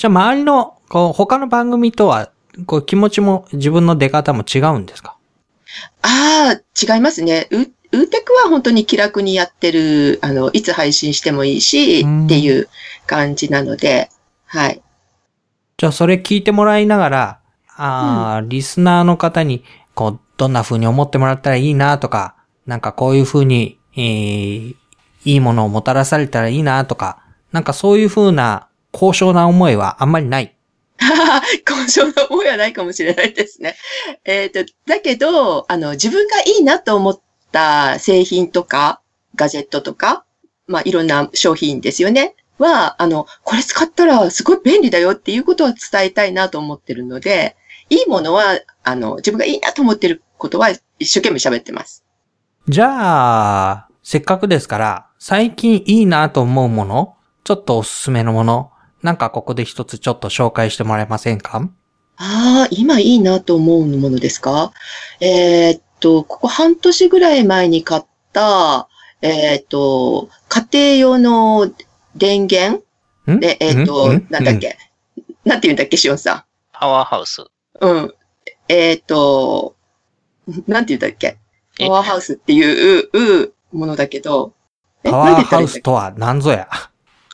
[0.04, 2.30] あ、周りの、こう、他の番組とは、
[2.66, 5.16] こう、気持ちも自分の出方も違うんですか？
[6.02, 7.48] ああ、違いますね。
[7.50, 7.58] ウ
[7.94, 12.68] ウーテクは本当に気楽にやってる、あの、いつ配信してもいいし、うんっていう
[13.06, 14.08] 感じなので、
[14.46, 14.82] はい。
[15.82, 17.40] じゃあ、それ聞いてもらいながら、
[17.76, 19.64] ああ、リスナーの方に、
[19.96, 24.76] こう、どんな風に思ってもらったらいいなとか、なんかこういう風に、えー、
[25.24, 27.18] いいものをもたらされたらいいなとか、
[27.50, 30.56] なんかそういう風な高尚な思いはあんまりない。
[31.68, 33.74] 交渉の思いはないかもしれないですね。
[34.24, 39.00] えっ、と、だけど、あの、自分がいいなと思った製品とか、
[39.34, 40.24] ガジェットとか、
[40.68, 42.36] まあ、いろんな商品ですよね。
[42.58, 47.56] は、あの、これ使ったらすごい便利だよっていうことは伝えたいなと思ってるので、
[47.90, 52.04] いいものは、あの、自分がいいなと思ってることは一生懸命喋ってます。
[52.68, 58.70] じゃあ、せっかくですから、最近いいなと思うもの、ちょっとおすすめのもの、
[59.02, 61.68] なんかここで一つちょっと紹介してもらえませんか？
[62.16, 64.72] ああ、今いいなと思うものですか？
[65.20, 68.88] えーっと、ここ半年ぐらい前に買った、
[69.22, 71.70] えーっと、家庭用の
[72.16, 72.82] 電源？
[73.26, 73.40] ん？
[73.40, 74.76] で、えーっとん、なんだっけ？
[75.44, 77.42] なんて言うんだっけ、しおんさパワーハウス。
[77.42, 77.46] ん。
[77.80, 78.14] うん。
[78.68, 79.76] えーっと、
[80.66, 81.38] なんて言うんだっけ？
[81.78, 81.86] え？
[81.86, 83.08] パワーハウスっていう
[83.42, 84.54] うものだけど、
[85.04, 86.68] えパワーハウスとは何ぞや？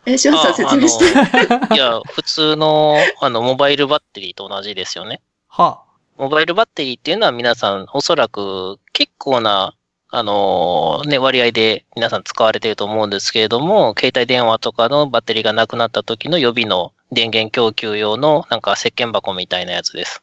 [0.06, 1.04] え、しおんさんあ説明して。
[1.74, 5.20] いや、普通の、あの、モバイルバッテリーと同じですよね。
[5.48, 5.82] は
[6.16, 9.74] モバイルバッテリーっていうのは皆さん、おそらく結構な、
[10.10, 20.22] あのね、割合で皆さん使われていると思うんですけれども、携帯電話とかのバッテリーがなくなった時の予備の電源供給用のなんか石鹸箱みたいなやつです。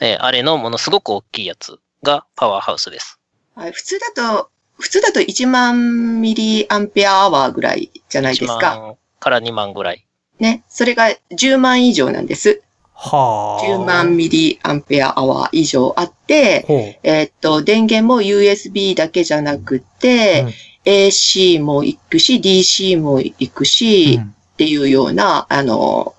[0.00, 3.18] えーあれのものすごく大きいやつがパワーハウスです。
[3.54, 8.78] はい、普通だと、普通だと1万ミリアンペアアワーぐらいじゃないです1か。
[8.78, 10.04] 万から2万ぐらい。
[10.40, 10.62] ね。
[10.68, 12.62] それが10万以上なんです。
[13.02, 13.16] あ。
[13.16, 13.64] はあ。
[13.64, 16.98] 10万ミリアンペアアワー以上あって。
[17.02, 20.52] えーっと、電源も USB だけじゃなくて、うん
[20.84, 26.14] AC も行くし、DC も行くし、うんっていうような、あの、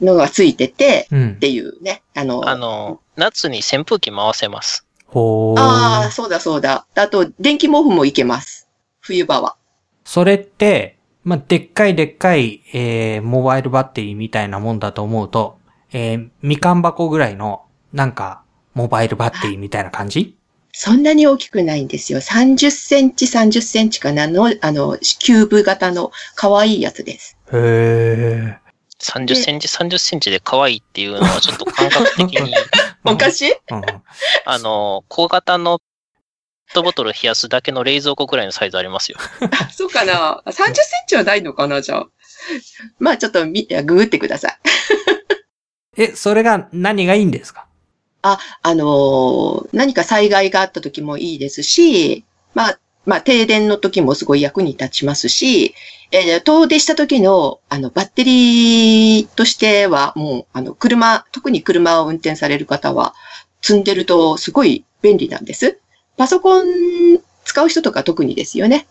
[0.00, 1.38] のがついてて、うんっ。
[1.38, 2.02] ていうね。
[2.14, 4.84] あの、あの、夏に扇風機回せます。
[5.14, 6.86] ああ、そうだそうだ。
[6.94, 8.68] あと、電気毛布もいけます。
[9.00, 9.56] 冬場は。
[10.04, 15.57] それって、まあ、でっかいでっかい、えー、モバイルバッテリーみたいなもんだと思うと、
[15.92, 18.42] えー、みかん箱ぐらいの、なんか、
[18.74, 20.36] モバイルバッテリーみたいな感じ？
[20.72, 22.20] そんなに大きくないんですよ。
[22.20, 27.36] 30センチ、30センチかなの、あの、キューブ型の可愛いやつです。
[27.52, 28.58] へえ。
[29.00, 32.54] 30センチ、30センチで可愛いっていうのはちょっと感覚的に、
[33.04, 33.52] おかしい？
[33.70, 33.82] うん。
[34.44, 39.18] あの、小型のペットボトル冷やすだけの冷蔵庫くらいのサイズありますよ。
[39.60, 40.74] あそうかな ?30 セン
[41.06, 42.06] チはないのかなじゃあ。
[42.98, 44.58] まあちょっとみ、ググってください。
[45.96, 47.66] え、それが何がいいんですか？
[48.22, 52.24] ああのー何か災害があった時もいいですし、
[52.54, 55.74] まあ、まあ、停電の時もすごい役に立ちますし、
[56.10, 63.14] えー遠出した時の、あの、バッテリーとしては、もう、あの、車、特に車を運転される方は、
[63.62, 65.80] 積んでるとすごい便利なんです。
[66.16, 66.64] パソコン
[67.44, 68.86] 使う人とか特にですよね。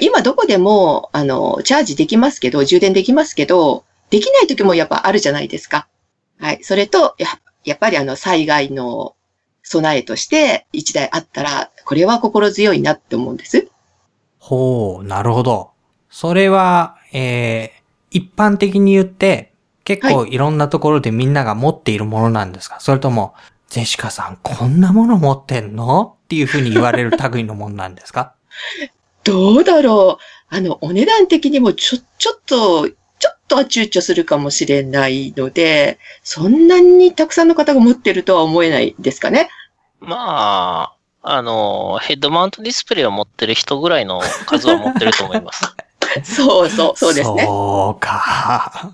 [0.00, 5.86] 今どこでも、あの、チャージできますけど、充電できますけど、できない時もやっぱあるじゃないですか。
[6.40, 6.64] はい。
[6.64, 7.28] それと、や
[7.64, 9.14] やっぱりあの、災害の
[9.62, 13.68] 備えとして一台あったら、これは心強いなって思うんです。
[14.38, 15.70] ほう、なるほど。
[16.08, 19.52] それは、えー、一般的に言って、
[19.84, 23.34] 結構いろんなところでみんなが持っているものなんですか、それとも、
[23.68, 26.16] ジェシカさん、こんなもの持ってんの？
[26.24, 28.34] っていうふうに言われる類のものなんですか？
[29.22, 30.54] どうだろう。
[30.54, 32.88] あの、お値段的にもちょ、ちょっと、
[33.50, 39.50] とは躊躇するかもしれないので、そんなにたくさんの方が持ってるとは思えないですかね。
[40.00, 45.64] まあ、あの、ヘッドマウントディスプレイを持ってる人ぐらいの数は持ってると思います。
[46.24, 47.44] そうそう、そうですね。
[47.44, 48.92] そうか。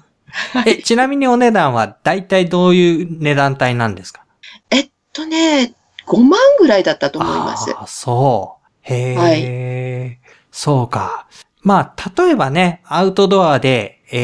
[0.66, 4.22] え、ちなみにお値段は大体どういう値段帯なんですか？
[4.70, 5.74] えっとね、
[6.06, 7.70] 5万ぐらいだったと思います。
[7.72, 8.66] ああ、そう。
[8.82, 11.26] へえ、はそうか。
[11.66, 14.16] まあ、例えばね、アウトドアで、え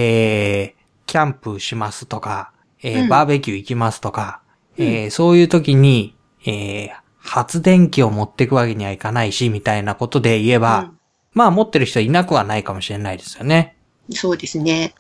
[0.65, 0.73] ー、
[1.07, 2.53] キャンプしますとか、
[2.85, 4.43] えーうんバーベキュー行きますとか、
[4.79, 10.93] えーそういう時に、えー発電機を持っていくわけにはいかないし、みたいなことで言えば、
[11.33, 13.77] まあ持ってる人いなくはないかもしれないですよね。
[14.09, 14.95] うんそうですね。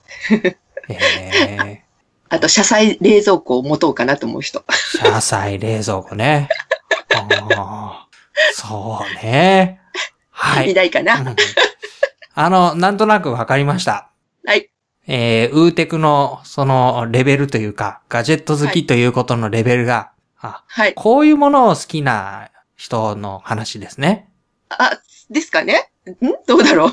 [0.89, 1.83] え
[2.29, 4.61] あと、車載冷蔵庫を持とうかなと思う人。
[4.61, 6.49] ー、車載冷蔵庫ね。
[7.57, 9.81] あーそうね。
[10.31, 10.75] はいい。
[10.75, 11.21] ないかな。
[11.21, 11.37] うん
[12.35, 14.11] あの、なんとなくわかりました。
[14.45, 14.71] はい。
[15.07, 20.95] えー、ウーテクの、その、レベルというか、ガジェット好きということのレベルが、あ、はい。
[20.95, 24.29] こういうものを好きな人の話ですね。
[24.71, 24.99] あ、
[25.31, 25.91] ですかね？
[26.09, 26.13] ん？
[26.47, 26.93] どうだろう？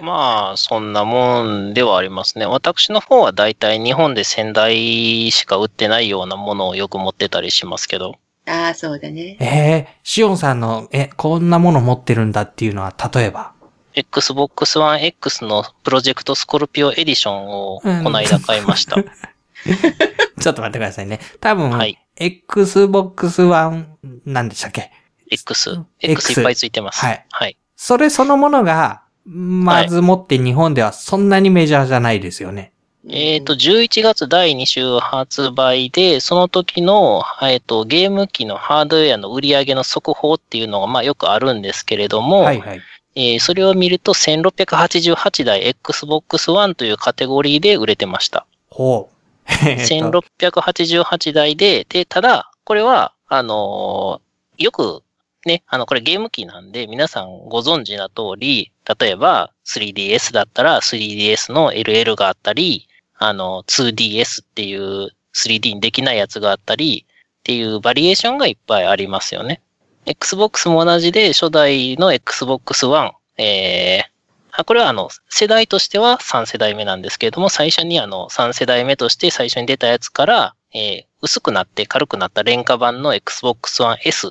[0.02, 2.46] まあ、そんなもんではありますね。
[2.46, 8.16] 私の方はだいたい日本で仙台しか売ってないようなものをよく持ってたりしますけど。
[8.48, 9.36] ああ、そうだね。
[9.40, 13.52] えー、シオンさんの、え、こんなもの持ってるんだっていうのは、例えば？
[13.96, 18.96] Xbox One X のプロジェクトスコルピオエディションをこの間買いました。
[20.38, 21.18] ちょっと待ってくださいね。
[21.40, 21.98] 多分、はい。
[22.16, 23.86] Xbox One、
[24.26, 24.92] なんでしたっけ
[25.30, 25.80] ？X。
[26.00, 27.04] X いっぱいついてます。
[27.04, 27.56] はいはい。
[27.74, 32.72] それそのものが、まずもって日本ではそんなにメジャーじゃないですよね。
[33.08, 42.80] えっ、と、11月第2週発売で、その時の、えっ、と、ゲーム機のハードウェアの売り上げの速報っていうのが、まあよくあるんですけれども、はいはい。
[43.16, 48.46] えーそれを見ると1688台 Xbox One というカテゴリーで売れてました。
[48.70, 49.16] ほう。
[49.48, 54.26] えーと1688台で、で、ただ、これは、あのー
[54.58, 55.02] よく、
[55.44, 69.60] ね、あの、これゲーム機なんで、皆さんご存知な通り、例えば 3DS だったら 3DS の LL があったり、あの、2DS っていう 3D にできないやつがあったり、っていうバリエーションがいっぱいありますよね。
[70.06, 84.30] Xbox も同じで、初代の Xbox One、えー、これはあの、世代としては3世代目なんですけれども、最初にあの、3世代目として最初に出たやつから、えー薄くなって軽くなった廉価版の Xbox One S っ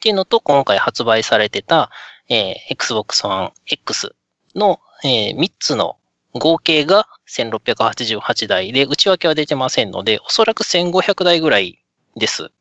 [0.00, 1.90] ていうのと、今回発売されてた、
[2.28, 4.14] えー Xbox One X
[4.54, 5.96] の、え3つの
[6.34, 11.82] 合計が1688台で、内訳は出てませんので、おそらく1500台ぐらい
[12.16, 12.52] です。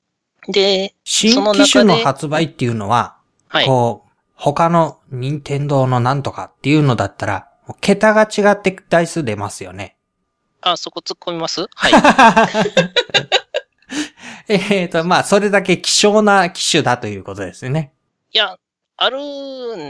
[0.49, 3.65] で、新機種の発売っていうのは、はい。
[3.65, 7.47] こう、他の任天堂のなんとかっていうのだったら、
[7.81, 9.95] 桁が違って台数出ますよね。
[10.61, 11.67] あ、そこ突っ込みます？
[11.75, 11.93] はい。
[14.47, 17.93] えっと、まあ、それだけ希少な機種だということですよね。
[18.31, 18.57] いや、
[18.97, 19.19] ある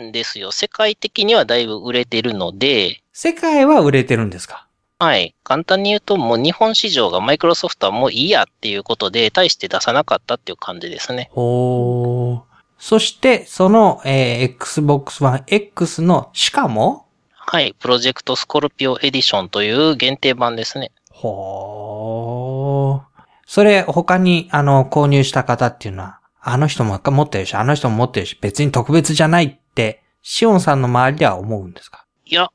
[0.10, 0.52] んですよ。
[0.52, 4.68] 世界的にはだいぶ売れてるので、世界は売れてるんですか？
[5.02, 5.34] はい。
[5.44, 11.30] 簡単に言うと、もう日本市場がマイクロソフトはもういいやっていうことで、大して出さなかったっていう感じですね。
[11.32, 12.42] ほー。
[12.78, 17.74] そして、その、えー Xbox One X の、しかも、はい。
[17.80, 20.92] プロジェクトスコルピオエディションという限定版ですね。
[21.10, 23.24] ほー。
[23.48, 32.06] それ、他に、あの、購入した方っていうのは、あの人も持ってるし、あの人も持ってるし、別に特別じゃないって、シオンさんの周りでは思うんですか？
[32.26, 32.50] いや、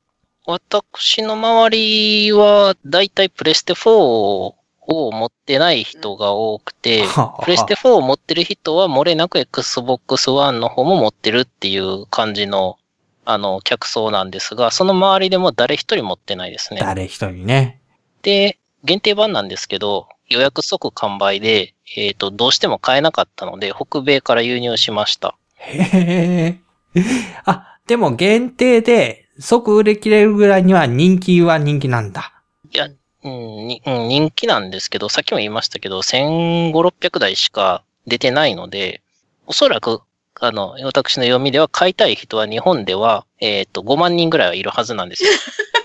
[0.46, 4.54] 私の周りは、だいたいプレステ4を
[4.86, 7.04] 持ってない人が多くて、
[7.42, 12.78] プレステ4を持ってる人は漏れなく Xbox One の方も持ってるっていう感じの、
[13.24, 16.80] あの、客層なんですが、その周りでも誰一人持ってないですね。
[16.80, 17.80] 誰一人ね。
[18.20, 25.36] で、限定版なんですけど、予約即完売で、えっ、と、どうしても買えなかったので、北米から輸入しました。
[25.56, 27.02] へー。
[27.46, 32.32] あ、でも限定で即売れ切れるぐらいには人気は人気なんだ。
[32.72, 39.02] いや、うん、にうん人気なんですけど、さっきも言いましたけど、1500、600台しか出てないので、
[39.46, 40.00] おそらく、
[40.40, 45.30] あの、私の読みでは買いたい人は日本では、えっ、と、5万人ぐらいはいるはずなんですよ。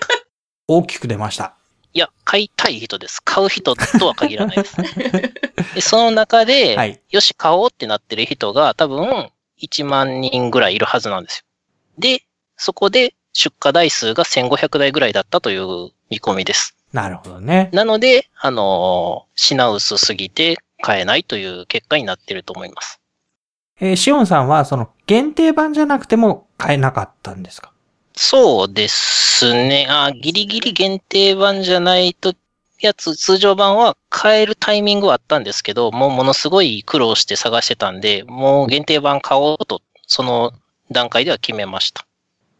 [0.68, 1.54] 大きく出ました。
[1.92, 3.20] いや、買いたい人です。
[3.22, 4.76] 買う人とは限らないです。
[5.74, 7.00] でその中で、はい。
[7.10, 11.49] よし、買おうってなってる人が多分1万人ぐらいいるはずなんですよ。
[12.00, 12.22] で、
[12.56, 16.74] そこで出荷台数が1500台ぐらいだったという見込みです。
[16.92, 17.70] なるほどね。
[17.72, 23.00] なので、あのー品薄すぎて買えないという結果になっていると思います。
[23.80, 27.72] えーシオンさんはその限定版じゃなくても買えなかったんですか？
[28.16, 29.86] そうですね。
[29.88, 32.34] あ、ギリギリ限定版じゃないと、
[32.80, 40.52] やつ、通常版は買えるタイミングはあったんですけど、もうものすごい苦労して探してたんで、もう限定版買おうと、その
[40.90, 42.06] 段階では決めました。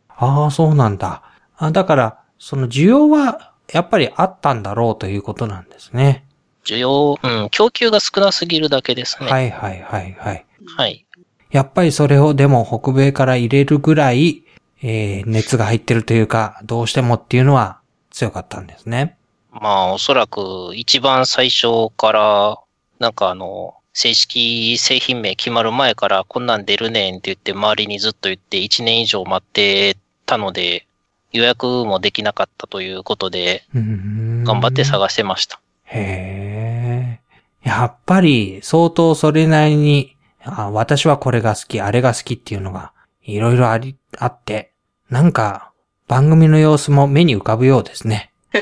[0.09, 1.23] ああ、そうなんだ。
[1.57, 6.25] あだから、その需要はやっぱりあったんだろうということなんですね。
[6.65, 9.31] 需要、うん、供給が少なすぎるだけですね。。
[9.31, 10.47] はいいはいはいはい。
[10.77, 11.07] はい。
[11.51, 14.45] やっぱりそれをでも北米から入れるぐらい、
[14.83, 19.17] えー熱が入ってるというか、どうしてもっていうのは強かったんですね。
[19.53, 22.59] まあ、おそらく一番最初から、
[22.99, 30.87] なんかあの、正式製品名決まる前からこんなん出るねんって言って周りにずっと言って1年以上待ってたので、
[31.33, 35.61] 予約もできなかったということで、頑頑張って探してました。
[35.85, 37.19] へ
[37.63, 37.69] え。
[37.69, 44.73] やっぱり相当それなりに、あ私はこれが好き、あれが好きっていうのがいろいろあり、あって、
[45.09, 45.73] なんか
[46.09, 48.33] 番組の様子も目に浮かぶようですね。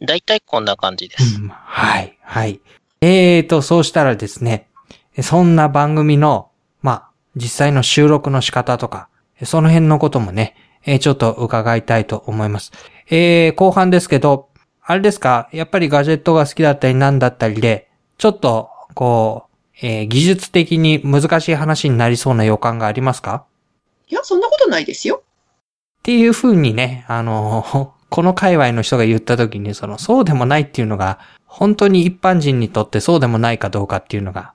[0.00, 1.40] だいたいこんな感じです。
[1.40, 2.60] うんはい、はい。
[3.00, 4.68] えーと、そうしたらですね、
[5.22, 6.50] そんな番組の、
[6.82, 9.08] まあ、実際の収録の仕方とか、
[9.44, 12.72] その辺のこともね、えーちょっと伺いたいと思います。
[13.10, 14.48] えー、後半ですけど、
[14.82, 23.44] あれですか、やっぱりガジェットが好きだったりなんだったりで、ちょっと、こう、えー技術的に難しい話になりそうな予感がありますか？
[24.08, 25.22] いや、そんなことないですよ。
[25.22, 34.54] っていう風にね、あの、この界隈の人が言った時に、その、そうでもないっていうのが、本当に一般人にとってそうでもないかどうかっていうのが、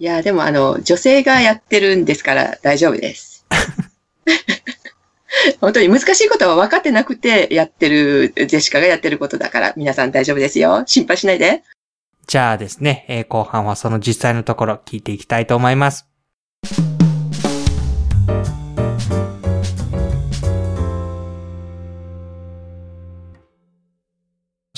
[0.00, 3.46] いや、でもあの、女性がやってるんですから大丈夫です。
[5.60, 10.82] 本当に難しいことは分かってなくてやってる、ジェシカがやってることだから皆さん大丈夫ですよ。
[10.86, 11.62] 心配しないで。
[12.26, 16.06] じゃあですね、えー後半はその実際のところ聞いていきたいと思います。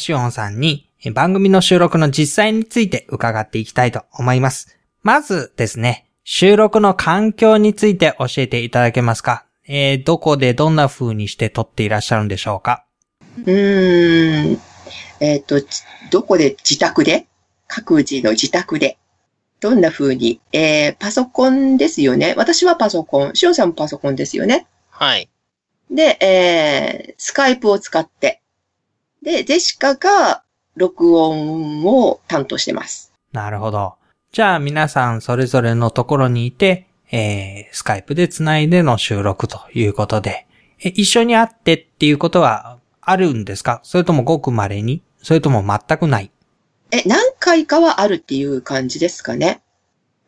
[0.06, 4.78] しおんさんにえー番組の収録の実際について伺っていきたいと思います。
[5.02, 9.46] まずですね、収録の環境について教えていただけますか？
[9.66, 12.84] えーどこでどんな風にして撮っていらっしゃるんでしょうか？
[13.38, 14.60] うーん。
[15.18, 15.82] えっ、と、ち
[16.12, 17.26] どこで自宅で？
[17.66, 18.98] 各自の自宅で。
[19.58, 20.40] どんな風に？
[20.52, 22.34] えー、パソコンですよね。
[22.36, 23.34] 私はパソコン。
[23.34, 24.68] しおんさんもパソコンですよね。
[24.88, 25.28] はい。
[25.90, 28.40] で、えー、スカイプを使って。
[29.26, 30.44] で、ジェシカが
[30.76, 33.12] 録音を担当してます。
[33.32, 33.96] なるほど。
[34.30, 40.46] じゃあ皆さんそれぞれのところにいて、えー、スカイプで繋いでの収録ということで、
[40.78, 43.80] え一緒に会ってっていうことはあるんですか？
[43.82, 45.02] それともごく稀に？
[45.20, 46.30] それとも全くない？
[46.92, 49.60] え、何回かはあるっていう感じですかね。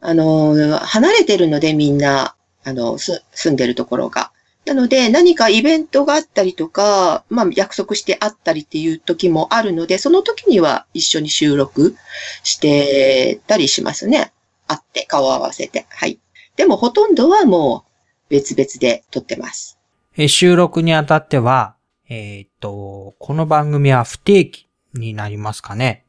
[0.00, 2.34] あのー、離れてるのでみんな、
[2.64, 4.32] あの、す、住んでるところが。
[4.68, 11.96] なので、何かイベントがあったりとか、まあ、約束してあったりっていう時もあるので、その時には一緒に収録
[12.42, 14.32] してたりしますね。
[14.66, 15.86] 会って、顔を合わせて。
[15.88, 16.18] はい。
[16.56, 17.90] でも、ほとんどはもう、
[18.28, 19.78] 別々で撮ってます。
[20.16, 21.76] え収録にあたっては、
[22.10, 26.04] えーっと、この番組は不定期になりますかね？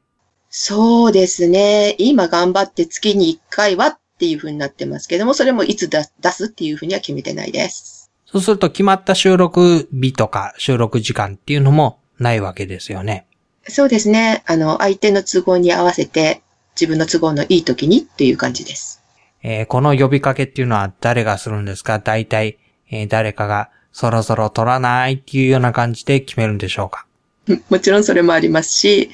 [0.49, 1.95] そうですね。
[1.99, 7.98] 今頑張って月に1回はっていう風になってますけども、それもいつ出出すっていう風には決めてないです。
[8.31, 13.25] そうすると決まった収録日とか収録時間っていうのもないわけですよね。
[13.67, 14.43] そうですね。
[14.47, 16.41] あの、相手の都合に合わせて、
[16.79, 19.01] 自分の都合のいい時にっていう感じです。
[19.41, 21.99] えーこの呼びかけっていうのは誰がするんですか？
[21.99, 22.57] 大体、
[22.91, 27.05] えー誰かがそろそろ撮らないっていうような感じで決めるんでしょうか？
[27.69, 29.09] もちろんそれもありますし、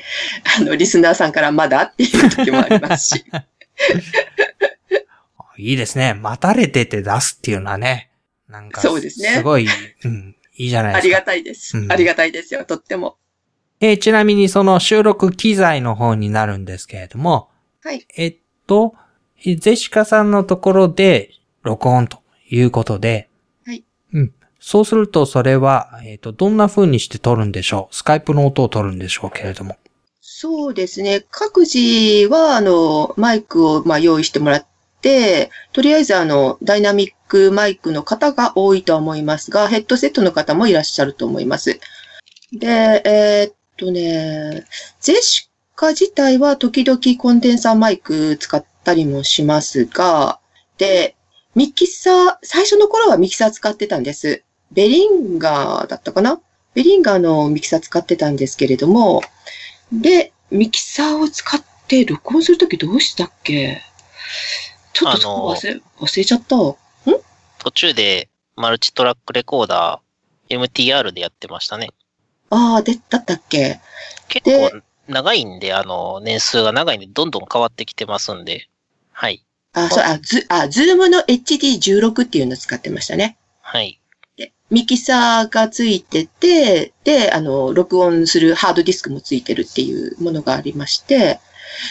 [0.60, 3.24] あの、リスナーさんからまだっていう時もありますし。
[5.58, 6.14] いいですね。
[6.14, 8.10] 待たれてて出すっていうのはね。
[8.48, 9.68] なんか、そうですねすごい、
[10.04, 11.06] うん、いいじゃないですか。
[11.06, 11.82] ありがたいですう。
[11.82, 13.18] んありがたいですよ、とっても。
[13.82, 17.50] えーちなみにその収録機材の方になるんですけれども、
[17.84, 18.06] はい。
[18.16, 18.38] えっ
[18.68, 18.96] と、
[19.40, 21.32] えーゼシカさんのところで
[21.64, 22.20] 録音と
[22.50, 23.30] いうことで、
[23.66, 23.84] はい。
[24.14, 24.34] うん。
[24.60, 27.96] そうするとそれは、えっと、どんな風にして撮るんでしょう？
[27.96, 29.78] スカイプの音を撮るんでしょうけれども。
[30.22, 31.26] そうですね。
[31.30, 34.68] 各自は、あの、マイクを、まあ、用意してもらっ
[35.02, 41.80] て、とりあえず、あの、ダイナミックマイクの方が多いとは思いますが、ヘッドセットの方もいらっしゃると思います。
[42.54, 42.68] で、
[43.06, 44.66] えーっとね、
[45.00, 50.40] ゼシカ自体は時々コンデンサーマイク使ったりもしますが、
[50.78, 51.16] で、
[51.56, 54.44] ミキサー、最初の頃はミキサー使ってたんです。
[54.72, 56.40] ベリンガーだったかな？
[56.74, 59.22] ベリンガーのミキサー使ってたんですけれども、
[59.92, 63.82] で、ミキサーを使って録音するときどうしたっけ？
[64.92, 66.56] ちょっとそこ忘れ、忘れちゃった。
[67.66, 71.90] 途中でマルチトラックレコーダー MTR でやってましたね。
[72.52, 73.80] ああ、で、だったっけ？
[74.30, 78.68] 結構長いんで、あの、年数が長いんで、どんどん変わってきてますんで。
[79.12, 79.44] はい。
[79.74, 83.36] あ、そう、あ、ズ、あ、 Zoom の HD16 っていうのを使ってましたね。
[83.62, 84.00] はい。
[84.38, 91.40] で、ミキサーがついてて、で、あの、録音するハードディスクもついてるっていうものがありまして、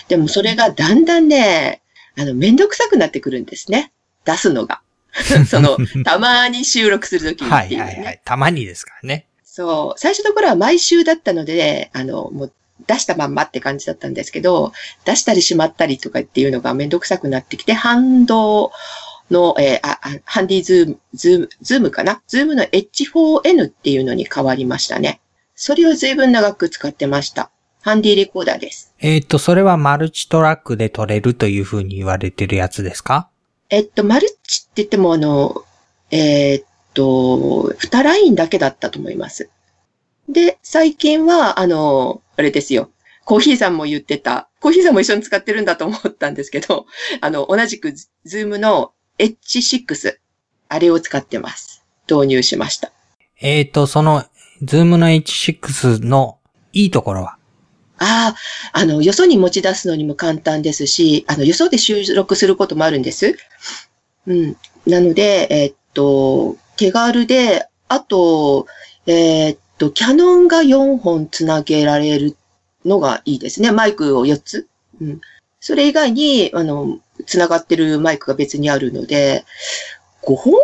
[0.06, 1.82] でもそれがだんだんね、
[2.16, 3.92] あの、めんどくさくなってくるんですね。
[4.24, 4.83] 出すのが。
[5.48, 8.20] その、たまに収録するときにはいはいはい。
[8.24, 9.26] たまにですからね。
[9.44, 9.98] そう。
[10.00, 12.52] 最初の頃は毎週だったので、あの、もう
[12.86, 14.72] 出したまんまって感じだったんですけど、
[15.04, 18.72] 出したりしまったりとかっていうのがめんどくさくなってきて、反動
[19.30, 22.20] の、えーあ、あハンディズーム、ズーム、ズームかな？
[22.26, 25.20] ズームの H4N っていうのに変わりましたね。
[25.54, 27.50] それを随分長く使ってました。
[27.80, 28.92] ハンディレコーダーです。
[28.98, 33.28] えっ、と、それはマルチトラックで撮れるというふうに言われてるやつですか？
[33.70, 35.64] えっと、マルチって言っても、あの、
[36.10, 39.50] えーっと、二ラインだけだったと思います。
[40.28, 42.90] で、最近は、あの、あれですよ。
[43.24, 46.86] コーヒーさんも言ってた、コーヒーさんも一緒に使ってるんだと思ったんですけど、
[47.20, 50.16] あの、同じくズズームの H6、
[50.68, 51.84] あれを使ってます。
[52.10, 52.92] 導入しました。
[53.40, 54.24] えっ、と、その、
[54.62, 56.38] ズームの H6 の
[56.72, 57.38] いいところは？
[57.98, 58.34] あ
[58.72, 63.36] あ、あの、よそに持ち出すのにも簡単ですし、あの、よそで収録することもあるんです。
[64.26, 64.56] うん。
[64.86, 68.66] なので、えーっと、手軽で、あと、
[69.06, 72.36] えーっと、キャノンが4本つなげられる
[72.84, 73.70] のがいいですね。
[73.70, 74.66] マイクを4つ。
[75.00, 75.20] うん。
[75.60, 79.44] それ以外に、あの、つながってるマイクが別にあるので、
[80.22, 80.54] 5本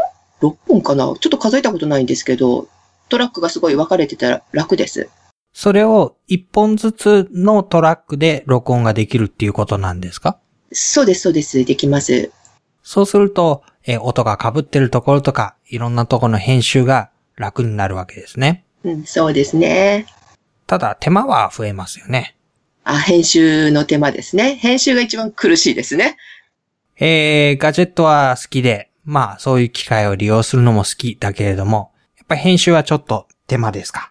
[0.42, 1.04] ?6 本かな？
[1.04, 2.68] ちょっと数えたことないんですけど、
[3.08, 5.08] トラックがすごい分かれてたら楽です。
[5.62, 10.38] それを一本ずつのトラックで録音ができるっていうことなんですか？
[10.72, 11.62] そうです、そうです。
[11.66, 12.32] できます。
[12.82, 18.64] そうすると、えー音が被ってるところとか、いろんなところの編集が楽になるわけですね。
[18.84, 20.06] うん、そうですね。
[20.66, 22.38] ただ、手間は増えますよね。
[22.84, 24.54] あ、編集の手間ですね。
[24.54, 26.16] 編集が一番苦しいですね。
[26.98, 34.10] えー、ガジェットは好きで、まあ、そういう機械を利用するのも好きだけれども、やっぱり編集はちょっと手間ですか？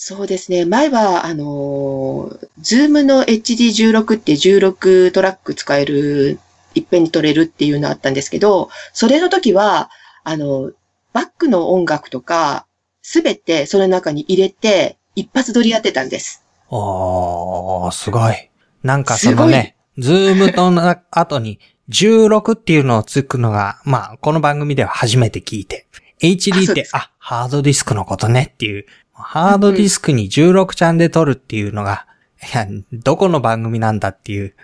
[0.00, 0.64] そうですね。
[0.64, 6.38] 前は、あのー、 Zoom の HD16 って16トラック使える、
[6.76, 9.90] いっぺんに録れるっていうのあったんですけど、それの時は、
[10.22, 10.70] あの、
[11.12, 12.68] バックの音楽とか、
[13.02, 16.44] すべてその中に入れて、一発録りやってたんです。
[16.70, 18.50] おー、すごい。
[18.84, 25.88] なんかそのね、ズームとの後に16っていうのをつくのが、まあ、この番組では初めて聞いて、
[26.20, 28.86] HD ってああハードディスクのことねっていう、
[29.20, 32.06] ハードディスクに16ちゃんで撮るっていうのが、
[32.54, 34.54] いや、どこの番組なんだっていう。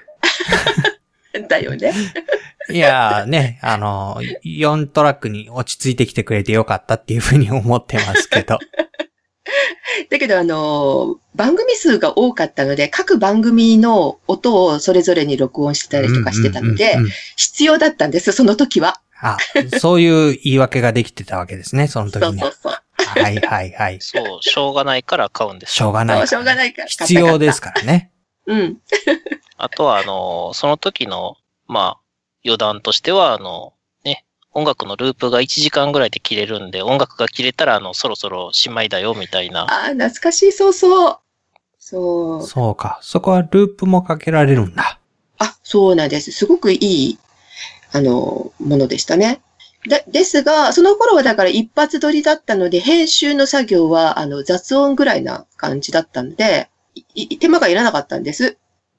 [1.49, 1.93] だよね。
[2.71, 8.59] いやーね、あの、4トラックに落ち着いてきてくれてよかったっていうふうに思ってますけど。
[10.11, 16.97] だけど、あの、番組数が多かったので、各番組の音をそれぞれに録音してたりとかしてたので
[17.37, 19.01] 必要だったんです、その時は。
[19.21, 19.37] あ、
[19.79, 22.73] そういう言い訳ができてたわけですね、その時にはそうそう。
[22.73, 22.84] そう。
[22.97, 24.01] はいはいはい。
[24.01, 28.11] そう、しょうがないから買うんですしょうがないね、しょうがないから必要ですからね。
[28.47, 28.79] うん。
[29.57, 31.37] あとは、あの、その時の、
[31.67, 32.01] まあ、
[32.45, 33.73] 余談としては、あの、
[34.05, 39.63] ね、音楽のループが1時間ぐらいで切れるんで、音楽が切れたら、あの、そろそろしまいだよ、みたいな。
[39.63, 41.19] ああ、懐かしい、そうそう。
[41.79, 42.43] そう。
[42.47, 42.99] そうか。
[43.03, 44.99] そこはループもかけられるんだ。
[45.39, 46.33] あ、そうなんです。
[46.33, 47.19] すごくいい、
[47.93, 49.41] あの、ものでしたね。
[49.89, 56.71] でですが、その頃はだから一発撮りだったので、編集の作業は、あの、雑音ぐらいな感じだったので、
[57.41, 58.57] 手間がいらなかったんです。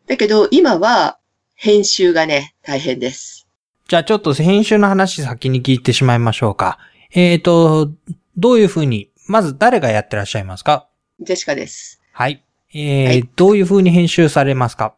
[0.07, 1.17] だけど、今は、
[1.55, 3.47] 編集がね、大変です。
[3.88, 6.77] じゃあちょっと編集の話先に聞いてしまいましょうか。
[7.13, 7.91] えーと、
[8.38, 10.88] どういうふうに、まず誰がやってらっしゃいますか？
[11.19, 12.01] ジェシカです。
[12.11, 12.43] はい。
[12.73, 14.95] えーはいどういうふうに編集されますか？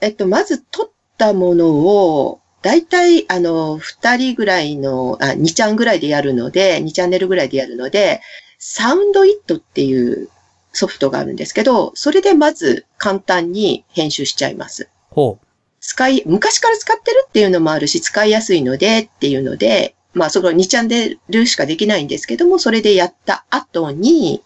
[0.00, 8.20] えっと、まず撮ったものを、だいたい、あの、二人ぐらいの、あ、2ちゃんぐらいでやるので、2チャンネルぐらいでやるので、
[8.58, 10.28] サウンドイットっていう
[10.72, 14.88] ソフトがあるんですけど、それでまず簡単に編集しちゃいます。
[15.10, 15.46] ほう。
[15.78, 24.42] 使い、昔から使ってるっていうのもあるし、使いやすいのでっていうので、まあ、その2チャンネルしかできないんですけども、それでやった後に、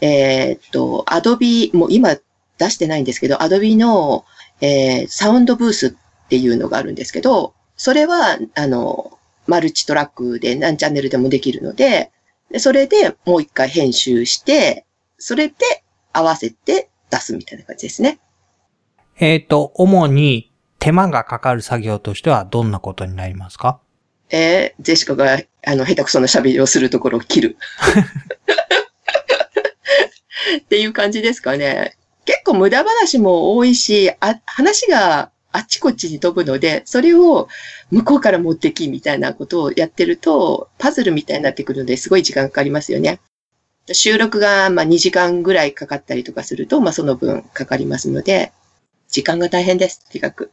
[0.00, 2.16] えーっと、アドビ、もう今
[2.58, 4.24] 出してないんですけど、アドビの、
[4.60, 12.12] えーサウンドブースっていうのがあるんですけど、それは、あの、マルチトラックで何チャンネルでもできるので、
[12.52, 14.84] でそれでもう一回編集して、
[15.16, 15.54] それで
[16.12, 18.20] 合わせて出すみたいな感じですね。
[19.18, 23.80] えーと、主に手間がかかる作業としてはどんなことになりますか？
[24.28, 27.56] えージェシカが、あの、下手くそな喋りをするところを切る。
[30.58, 31.96] っていう感じですかね。
[32.26, 37.48] 結構無駄話も多いし、あ、話があっちこっちに飛ぶので、それを
[37.90, 43.20] 向こうから持ってきみたいなことをやってると、パズルみたいになってくるのですごい時間かかりますよね。
[43.92, 48.52] 収録がまあ2時間ぐらいかかったりとかすると、まあその分かかりますので、
[49.08, 50.52] 時間が大変です、とにかく。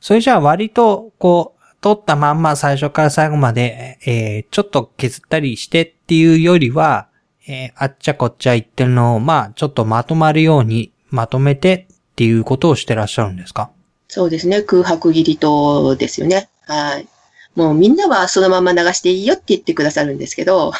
[0.00, 7.08] それじゃあ割と、こう、撮ったまんま最初から最後まで、えー、ちょっと削ったりしてっていうよりは、
[7.46, 13.70] えーあっちゃこっちゃ言ってるのを、まあ、ちょっとまとまるようにまとめてっていうことをしてらっしゃるんですか？
[14.14, 14.62] そうですね。
[14.62, 16.48] 空白切りとですよね。
[16.68, 17.08] はい。
[17.56, 20.72] もうみんなはそのまま流していいよって言ってくださるんですけど、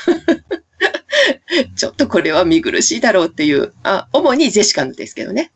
[1.74, 5.50] ちょっとこれは見苦しいだろうっていう、あ主にジェシカのですけどね。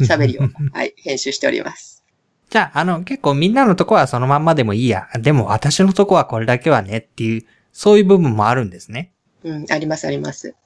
[0.00, 0.42] 喋りを、
[0.74, 2.02] はい、編集しております。
[2.50, 5.06] じゃあ、あの、結構みんなのとこはそのまんまでもいいや。
[5.20, 9.12] でも私のとこはこれだけはねっていう、そういう部分もあるんですね。
[9.44, 10.56] うん、ありますあります。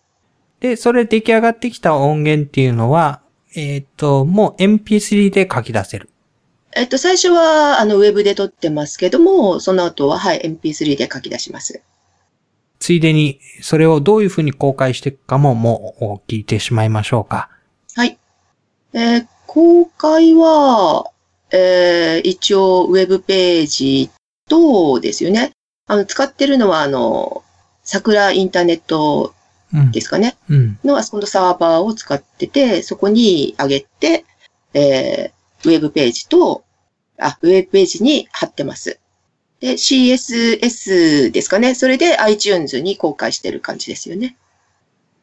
[0.61, 3.21] で、それ出来上がってきた音源っていうのは、
[3.55, 6.09] えっ、と、もう MP3 で書き出せる。
[6.77, 11.81] えっと、最初は、あの、ウェブで撮ってますけども、その後は、はい、MP3 で書き出します。
[12.81, 17.49] ついでに、それをどういうふうに公開していくかももう聞いてしまいましょうか。
[17.95, 18.19] はい。
[18.93, 21.13] えー公開は、
[21.53, 24.11] えー一応、ウェブページ
[24.49, 25.53] とですよね。
[25.87, 27.45] あの、使ってるのは、あの、
[27.85, 29.33] 桜インターネット
[29.73, 29.91] うん。
[29.93, 30.37] ですかね。
[30.49, 30.79] うん。
[30.85, 34.25] の、あそこのサーバーを使ってて、そこに上げて、
[34.73, 36.65] えーウェブページと、
[37.19, 38.99] あ、ウェブページに貼ってます。
[39.61, 41.75] で、CSS ですかね。
[41.75, 44.37] それで iTunes に公開してる感じですよね。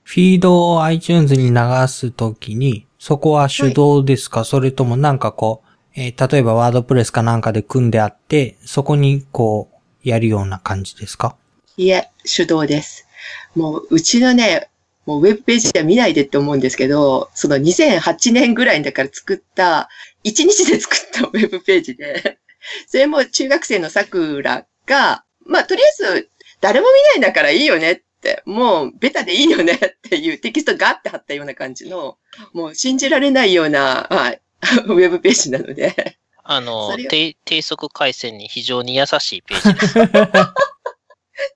[0.03, 9.69] フィードを iTunes に流すときに、そこは手動ですか、それともなんかこう、えー例えばワードプレスかなんかで組んであって、そこにこ
[10.03, 11.35] う、やるような感じですか？
[11.77, 13.07] いえ、手動です。
[13.55, 14.69] もう、うちのね、
[15.05, 19.89] もうウェブページでは見ないでって思うんですけど、その2008年ぐらいだから作った、
[20.23, 22.39] 1日で作ったウェブページで、
[22.87, 32.17] それも中学生の桜が、まあ、とりあえず、誰も見ないんだからいいよねって、もうベタでいいよね っていうテキストがって貼ったような感じの、
[32.53, 34.41] もう信じられないような、はい、
[34.85, 36.97] ウェブページなので、あの
[37.45, 39.93] 低速回線に非常に優しいページです。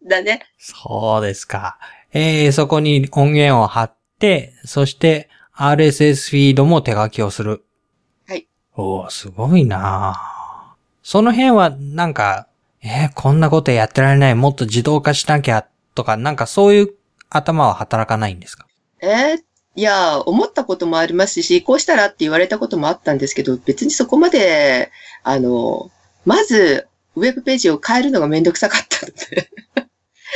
[0.07, 0.47] だね。
[0.57, 1.77] そうですか。
[2.13, 7.64] えー、そこに音源を貼って、そして RSS フィードも手書きをする。
[8.75, 8.85] はい。
[8.87, 12.47] おー、すごいなその辺はなんか、
[12.81, 16.93] えーこんなことやってられない、もっと自動化しなきゃとか、なんかそういう
[17.29, 18.67] 頭は働かないんですか？
[19.01, 19.43] えー
[19.77, 24.89] いや、思ったこともありますし、こうしたらって言われたこともあったんですけど、別にそこまで、
[25.23, 25.91] あの、
[26.23, 29.49] まず、ウェブページを変えるのがめんどくさかったので。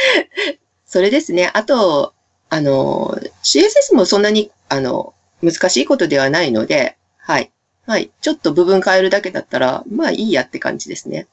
[0.85, 1.51] それですね。
[1.53, 2.13] あと、
[2.49, 7.49] あの、CSS もそんなに、あの、難しいことではないので、はい。
[7.89, 8.11] はい。
[8.21, 11.25] ちょっと部分変えるだけだったら、まあいいやって感じですね。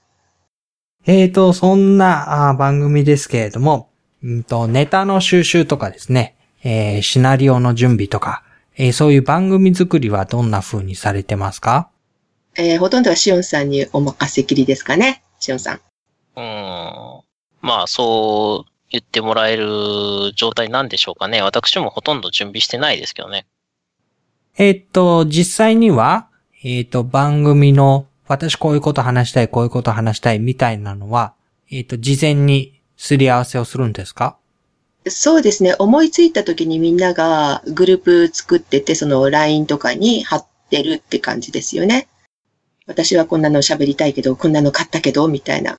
[1.04, 3.90] えーと、そんなあー番組ですけれども、
[4.22, 6.34] うんと、ネタの収集とかですね、
[6.64, 8.42] えーシナリオの準備とか、
[8.78, 11.90] えーそういう番組作りはどんな風にされてますか？
[12.57, 15.22] えーほとんどはシオンさんにお任せきりですかね。
[15.38, 15.76] シオンさん。
[15.76, 17.22] うーん。
[17.61, 21.42] まあ、そう言ってもらえる状態なんでしょうかね。
[21.42, 23.44] 私もほとんど準備してないですけどね。
[24.57, 26.30] えーっと、実際には、
[26.68, 31.32] えーっと、番組の、私こういうこと話したい、こういうこと話したいみたいなのは、
[31.70, 34.36] えーっと、事前にすり合わせをするんですか？
[35.06, 35.76] そうですね。
[35.78, 42.08] 思いついた時にみんながグループ作ってて、その LINE とかに貼ってるって感じですよね。
[42.88, 45.76] 私はこんなの喋りたいけど、こんなの買ったけど、みたいな。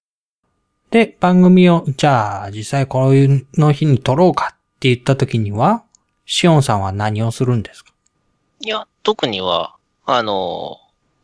[0.90, 5.84] で、番組を、じゃあ、実際こういうの日に撮ろうかって言った時には、
[6.26, 7.92] シオンさんは何をするんですか？
[8.62, 9.76] いや、特には、
[10.10, 10.78] あの、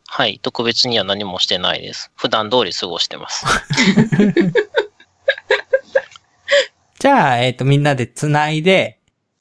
[0.06, 2.12] はい、特別には何もしてないです。
[2.16, 3.46] 普段通り過ごしてます。
[7.00, 8.98] じゃあ、えーっと、みんなで繋いで、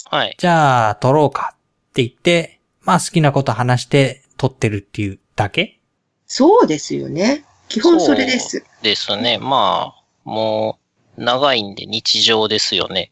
[0.09, 0.35] はい。
[0.37, 1.57] じゃあ、撮ろうかっ
[1.93, 5.79] て言って、まあ好きなこと話して撮ってるっていうだけ？
[6.25, 7.43] そうですよね。
[7.67, 8.63] 基本それです。
[8.81, 9.37] ですね。
[9.39, 10.79] まあ、も
[11.17, 13.11] う、長いんで日常ですよね。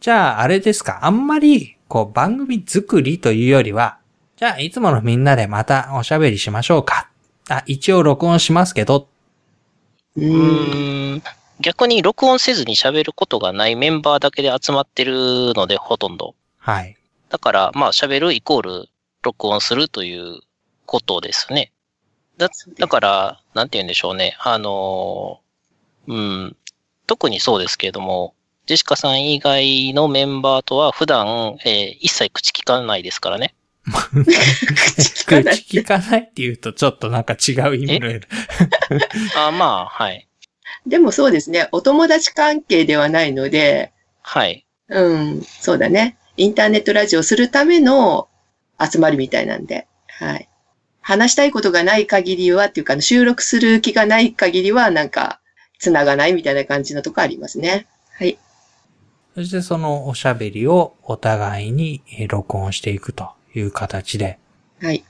[0.00, 1.00] じゃあ、あれですか？
[1.02, 3.97] あんまり、こう、番組作りというよりは、
[4.38, 7.10] じゃあ、いつものみんなでまたおしゃべりしましょうか。
[7.48, 9.08] あ、一応録音しますけど、
[10.16, 10.20] う。
[10.20, 11.22] うんーん。
[11.58, 16.36] 逆に録音せずに喋ることがないメンバーだけで集まってるので、ほとんど。
[16.58, 16.96] はい。
[17.30, 18.88] だから、まあ、喋るイコール
[19.24, 20.40] 録音するという
[20.86, 21.72] ことですね。
[22.36, 24.36] だだから、なんて言うんでしょうね。
[24.38, 26.56] あのーうん、
[27.08, 28.34] 特にそうですけれども、
[28.66, 33.56] ジェシカさん以外のメンバーとは普段、えー一切口聞かないですからね。
[33.88, 38.08] 聞かない口聞かないって言うとちょっとなんか違う意味の。
[39.36, 40.28] あまあ、はい。
[40.86, 41.68] でもそうですね。
[41.72, 44.66] お友達関係ではないので、はい。
[44.88, 46.16] うん、そうだね。
[46.36, 48.28] インターネットラジオするための
[48.80, 50.48] 集まりみたいなんで、はい。
[51.00, 55.40] 話したいことがない限りは、っていうか、収録する気がない限りは、なんか、
[55.78, 57.86] 繋がないみたいな感じのとこありますね。
[58.18, 58.38] はい。
[59.34, 64.38] そしてそのおしゃべりをお互いに録音していくという形で。
[64.80, 65.04] はい。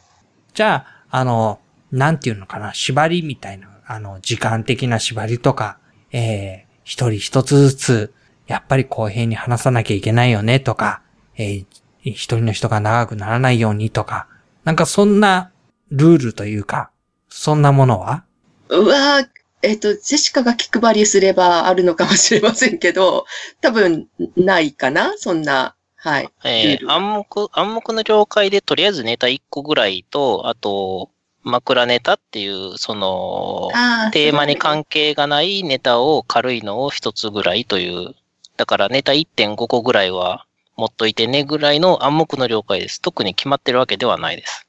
[0.55, 1.61] じゃあ、あの、
[1.93, 5.79] なんていうのかな、縛りみたいな、あの、時間的な縛りとか、
[6.13, 8.15] えー一人一つずつ、
[8.47, 11.03] やっぱり公平に話さなきゃいけないよねとか、
[11.37, 11.67] えー
[12.03, 14.27] 一人の人が長くならないようにとか、
[14.65, 15.51] なんかそんな
[15.91, 16.91] ルールというか、
[17.29, 18.25] そんなものは？
[18.71, 19.29] うわー
[19.61, 23.27] えっ、と、ジェシカが気配りすればあるのかもしれませんけど、
[23.61, 25.75] 多分ないかなそんな。
[26.09, 26.31] はい。
[26.45, 31.11] えー、暗黙、暗黙の了解でとりあえずネタ1個ぐらいと、あと、
[31.45, 38.15] 枕ネタっていう、その、あテーマに関係がないネタを軽いのを一つぐらいという、
[38.57, 40.47] だからネタ1.5個ぐらいは
[40.77, 43.01] 持っといてねぐらいの暗黙の了解です。
[43.01, 44.67] 特に決まってるわけではないです。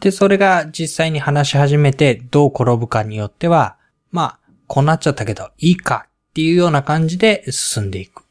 [0.00, 3.76] で、それが実際に話し始めてどう転ぶかによっては、
[4.10, 8.24] まあ、こうなっちゃったけど、いいかっていうような感じで進んでいく。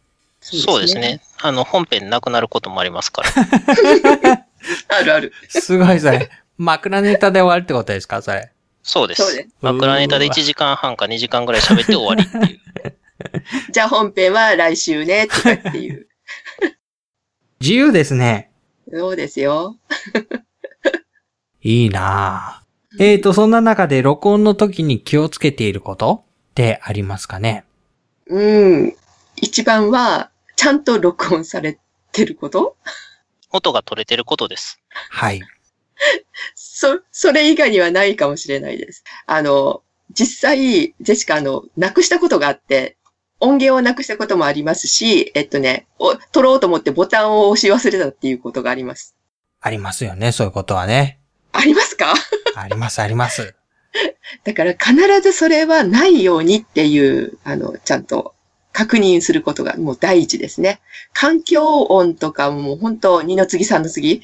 [0.57, 1.21] そうですね。。
[1.41, 3.29] あの、本編なくなることもありますから。
[4.89, 5.33] あるある。
[5.49, 6.29] すごいそれ。
[6.57, 8.51] 枕ネタで終わるってことですかそれ？
[8.83, 9.23] そうです。
[9.23, 12.59] そうです枕ネタで1時間半か2時間ぐらい喋って終わりっていう。
[13.71, 16.07] じゃあ本編は来週ね、とかっていう。
[17.61, 18.51] 自由ですね。
[18.91, 19.77] そうですよ。
[21.61, 23.03] いいなぁ。
[23.03, 27.65] えーと、そんな中で録音の時に気をつけていることってありますかね？
[28.27, 28.39] う
[28.87, 28.95] ん。
[29.37, 31.79] 一番は、ちゃんと録音され
[32.11, 32.75] てること？
[33.49, 34.81] 音が取れてることです。
[35.09, 35.41] はい。
[36.53, 39.05] そ、それ以外にはないかもしれないです。
[39.25, 42.97] あの、実際、ジェシカ、あの、なくしたことがあって、
[43.39, 49.15] 音源をなくしたこともありますし、えっとね、お撮ろうと思ってボタンを押し忘れたっていうことがあります。
[49.61, 51.21] ありますよね、そういうことはね。
[51.53, 52.13] ありますか？
[52.57, 53.55] あります、あります。
[54.43, 58.35] だから必ずそれはないようにっていう、あの、ちゃんと
[58.71, 60.79] 確認することがもう第一ですね。
[61.13, 64.23] 環境音とかも本当二の次三の次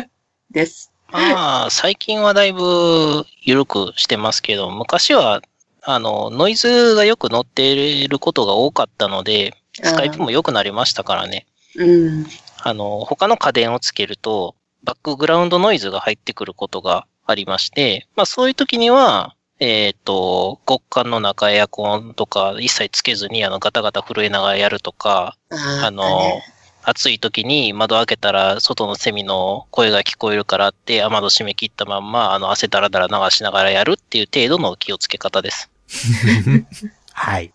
[0.50, 0.90] です。
[1.10, 5.42] まあ、最近はだいぶ緩くしてますけど、昔は、
[5.82, 11.46] あの、ノイズがよく乗っていることが多かったので、スカイプも良くなりましたからね。
[11.76, 12.26] うん。
[12.58, 26.40] あの、他の家電をつけると、バックグラウンドノイズが入ってくることがありまして、まあそういう時には、えっ、と、極寒の中エアコンとか一切つけずにあのガタガタ震えながらやるとか、ああの、
[26.82, 35.70] 暑い時に窓開けたら外のセミの声が聞こえるからって雨戸閉め切ったまんまあの汗だらだら流しながらやるっていう程度の気をつけ方です。
[37.12, 37.52] はい。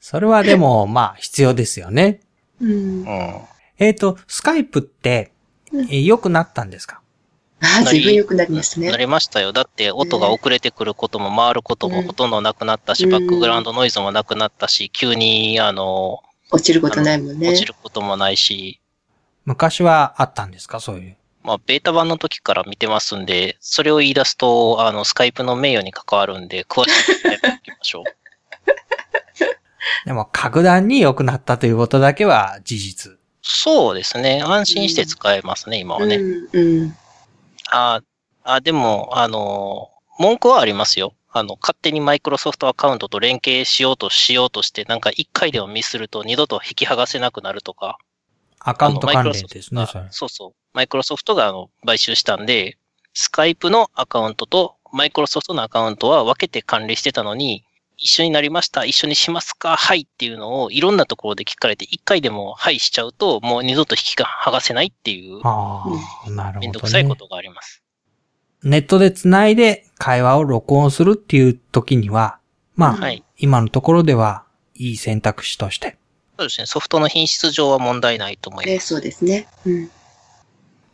[0.00, 2.20] それはでも、 まあ、必要ですよね。
[2.60, 2.74] うんう。
[3.04, 3.40] ん。
[3.78, 5.32] えーと、スカイプって、
[5.72, 7.00] えー良くなったんですか？
[7.62, 8.96] ああ、随分良くなりますねな。
[8.96, 9.52] りましたよ。
[9.52, 17.48] だって音が遅れてくることも回ることもほとんどなくなったし、うんバックグラウンドノイズもなくなったし、急にあの、落ちることないもんね。
[17.48, 18.80] 落ちることもないし、
[19.44, 20.80] 昔はあったんですか？
[20.80, 21.16] そういう。
[21.44, 28.04] まあ、ベータ版の時から見てますんで、それを言い出すと、あの、スカイプの名誉に関わるんで、詳しく伝えておきましょう。
[30.06, 33.18] でも、格段に良くなったということだけは事実。
[33.42, 34.40] そうですね。
[34.44, 36.16] 安心して使えますね、今はね。
[36.16, 36.48] うん。
[36.52, 36.96] うん。
[37.72, 38.02] あ
[38.44, 41.14] あ、でも、あの、文句はありますよ。
[41.30, 47.96] あの、勝手にマイクロソフトアカウントと連携しようとしようとして、なんか一回でもミスると二度と引き剥がせなくなるとか。
[48.60, 49.86] アカウント関連ですね。
[50.10, 50.52] そうそう。
[50.74, 52.76] マイクロソフトがあの買収したんで、
[53.14, 57.64] スカイプのアカウントとマイクロソフトのアカウントは分けて管理してたのに、
[57.96, 65.84] 一緒になりました、一緒にしますか、はいっていうのをいろんなところで聞かれて、一回でもはいしちゃうと、もう二度と引きが剥がせないっていう、あ
[66.26, 67.14] あ、なるめんほどねどくさいこ。
[67.14, 67.82] とがあります。
[68.62, 72.38] ネットで繋いで会話を録音するっていう時には、
[72.76, 73.24] まあ、はい。
[73.38, 75.98] 今のところではいい選択肢として。
[76.38, 76.66] そうですね。
[76.66, 78.88] ソフトの品質上は問題ないと思いね、ます。
[78.88, 79.48] そうですね。
[79.66, 79.90] うん。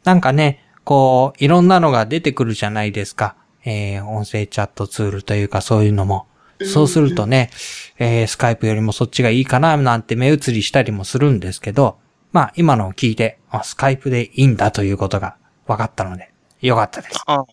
[0.04, 3.36] なんかね、こう、いろんなのが出てくるじゃないですか。
[3.64, 6.26] えー、音声チャットツールというかそういうのも。
[6.64, 7.50] そうするとね、
[7.98, 11.98] えー、スカイプよりもそっちがいいかな、なんて目移りしたりもするんですけど、
[12.32, 15.36] まあ、今のを聞いて、あスカイプでいいんだということが
[15.66, 17.22] 分かったので、よかったです。
[17.26, 17.44] あ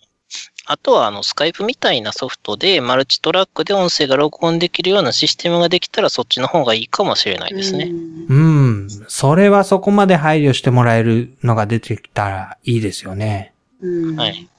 [0.68, 7.86] あとは、あの、スカイプみたいなソフトで、マルチトラックで音声が録音できるようなシステムができたら、そっちの方がいいかもしれないですね。
[7.86, 13.54] うんうん、それはそこまで配慮してもらえるのが出てきたらいいですよね。
[13.80, 14.50] うんはい。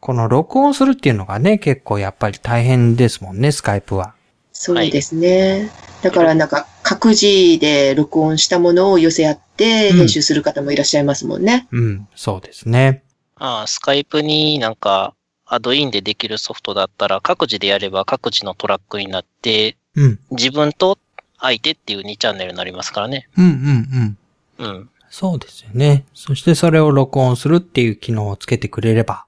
[0.00, 4.14] この録音するっていうのがね、結構やっぱり大変ですもんね、スカイプは。
[4.52, 5.70] そうですね。
[6.02, 11.68] だからなんか、各自で録音したものを寄せ合ってうん編集する方もいらっしゃいますもんね。
[11.70, 13.02] うん、そうですね。
[13.36, 15.14] ああ、スカイプになんか、
[15.46, 20.98] アドインでできるソフトだったら、各自でやれば各自のトラックになって、うん、自分と
[21.38, 23.28] 相手っていう2チャンネルになりますからね。
[23.36, 24.16] うんうん
[24.58, 24.74] うん。
[24.76, 24.90] うん。
[25.10, 26.04] そうですよね。
[26.14, 29.26] そしてそれを録音するっていう機能をつけてくれれば、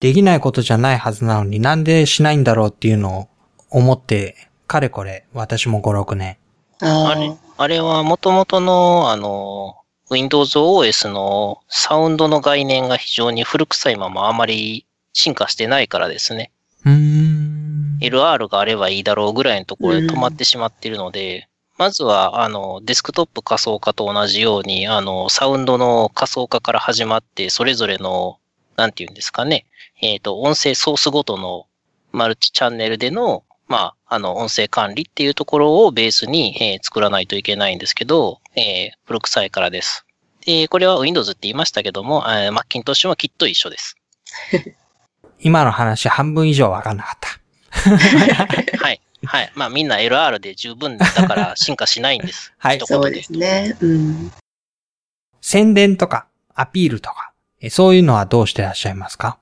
[0.00, 3.28] できないことじゃないはずなのになんでしないんだろうっていうのを
[3.70, 4.36] 思って、
[4.68, 6.36] かれこれ、私も5、6年。
[6.80, 9.74] ああれ、あれは元々の、あの、
[10.10, 16.52] Windows OS のサウンドの概念が非常に古臭いままあまり進化してないからですね。
[16.86, 17.98] うーん。
[18.00, 28.38] LR があればいいだろうぐらいのところで止まってしまっているので、まずは、あの、デスクトップ仮想化と同じように、あの、サウンドの仮想化から始まって、それぞれの、
[28.76, 29.66] なんていうんですかね、
[30.00, 31.66] えっ、と、音声ソースごとの
[32.12, 40.06] マルチチャンネルでの、まあ、あの、音声管理っていうところをベースに、えー作らないといけないんですけど、えー古臭いからです。
[40.46, 43.96] で、これは Windows って言いましたけども、えー Macintosh もきっと一緒です。
[45.40, 48.78] 今の話半分以上わかんなかった。
[48.78, 49.00] はい。
[49.24, 49.52] はい。
[49.54, 52.52] まあみんな LR で十分だから進化しないんです。
[52.58, 53.76] はいそうですね。
[53.80, 54.32] うん。
[55.40, 59.38] 宣伝とか、アピールとか、えそういうのはどうしてらっしゃいますか？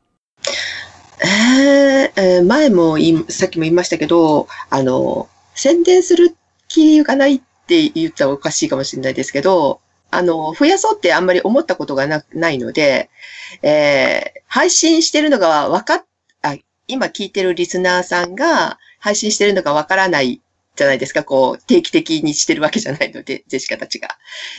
[1.23, 6.37] えーえー前もい、さっきも言いましたけど、あの、宣伝する
[6.69, 13.11] 気がないって言ったらおかしいかもしれないですけど、あの、増やそうってあんまり思ったことがなないので、
[13.63, 16.05] えー配信してるのがわかっ、
[16.43, 16.57] あ、
[16.87, 20.41] 今聞いてるリスナーさんが配信してるのがわからない
[20.77, 21.25] じゃないですか。
[21.25, 24.17] こう、定期的にしてるわけじゃないので、ジェシカたちが。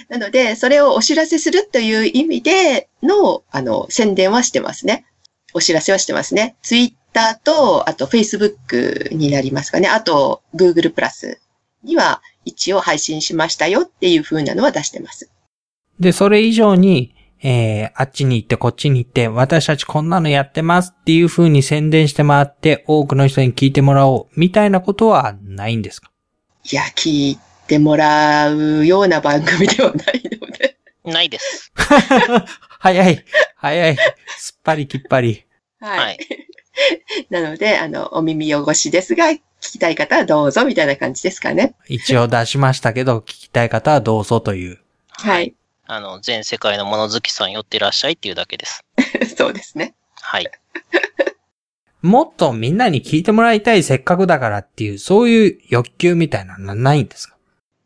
[0.09, 5.05] なので、それをお知らせするという意味での、あの、宣伝はしてますね。
[5.53, 6.55] お知らせはしてますね。
[6.61, 9.87] ツイッターと、あと Facebook になりますかね。
[9.87, 11.39] あと Google プラス
[11.83, 15.31] には一応配信しましたよっていう風なのは出してます。
[15.99, 26.11] で、それ以上に、えー、あっちに行ってこっちに行って、私たちこんなのやってますっていう風に宣伝して回って、多くの人に聞いてもらおう、みたいなことはないんですか？
[26.69, 30.77] いや、聞いてもらうような番組ではないので。
[31.05, 31.71] ないです。
[32.79, 33.25] 早い、
[33.55, 33.97] 早い、
[34.37, 35.45] すっぱりきっぱり。
[35.79, 35.99] はい。
[35.99, 36.19] はい。
[37.29, 41.73] なので、あの、お耳汚しですが、聞きたい方はどうぞみたいな感じですかね。
[41.87, 44.79] 一応出しましたけど、聞きたい方はどうぞという。
[45.09, 45.55] はい。
[45.87, 48.83] あの、全世界の物好きさん寄ってらっしゃいっていうだけです。
[49.37, 49.95] そうですね。
[50.21, 50.51] はい。
[52.03, 57.35] もっとみんなに聞いてもらいたいせっかくだからっていう、そういう欲求みたいなのはないんですか？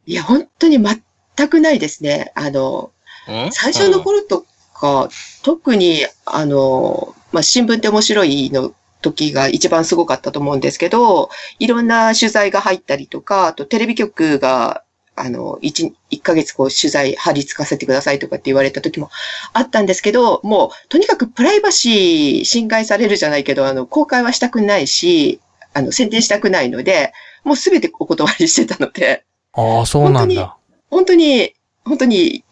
[0.05, 2.31] いや、本当に全くないですね。
[2.35, 2.91] あの、
[3.29, 3.51] ん？
[3.51, 4.45] 最初の頃と
[4.81, 5.09] か、
[5.43, 11.29] 特に、あの、まあ、新聞って面白いの時が一番すごかったと思うんですけど、
[11.59, 14.83] いろんな取材が入ったりとか、あとテレビ局が、
[15.15, 19.09] あの、一、一ヶ月こう取材貼り付かせてくださいとかって言われた時も
[19.53, 25.39] あったんですけど、もう、とにかくプライバシー侵害されるじゃないけど、あの、公開はしたくないし、
[25.73, 27.13] あの、宣伝したくないので、
[27.43, 30.57] もうすべてお断りしてたので、ああ、そうなんだ。
[30.89, 31.53] 本当に、本当に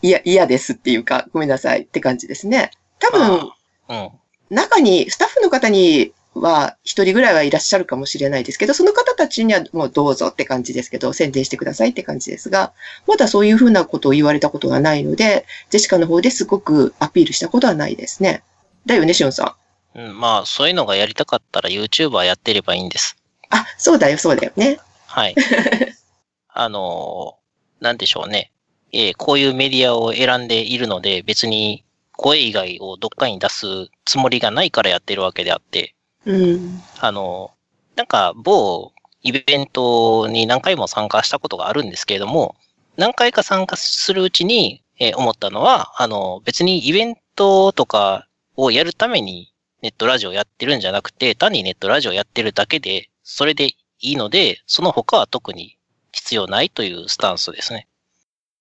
[0.02, 2.72] 嫌、嫌ですっていうか、ごめんなさいって感じですね。
[3.00, 3.52] 多分、
[3.90, 4.10] うん。
[4.50, 12.74] 中に、スタッフの方には一人ぐらいはいらっしゃるかもしれないですけど、その方たちにはもうどうぞって感じですけど、宣伝してくださいって感じですが、
[13.08, 18.44] まだそういうふうなことを言われたことがないので、ジェシカの方ですごくアピールしたことはないですね。
[18.86, 19.56] だよね、しおんさ
[19.96, 20.00] ん。
[20.00, 23.16] うん、まあ、そういうのがやりたかったら YouTuber やってればいいんです。
[23.50, 24.80] あ、そうだよ、そうだよね。
[25.08, 25.36] はい。
[26.50, 27.40] あのー
[27.80, 28.52] なんでしょうね。
[28.92, 31.84] えーこういうメディアを選んでいるので、別に
[32.14, 36.82] 声以外をどっかに出すつもりがないからやってるわけであって、うん。
[37.00, 37.60] あのー
[37.98, 42.56] なんか某イベントに何回も参加したことがあるんですけれども、
[42.96, 53.76] 何回か参加するうちに、えー思ったのは、あの、別にイベントとかをやるためにネットラジオやってるんじゃなくて、単にネットラジオやってるだけで、それでい
[54.14, 55.78] いので、その他は特に
[56.12, 57.88] 必要ないというスタンスですね。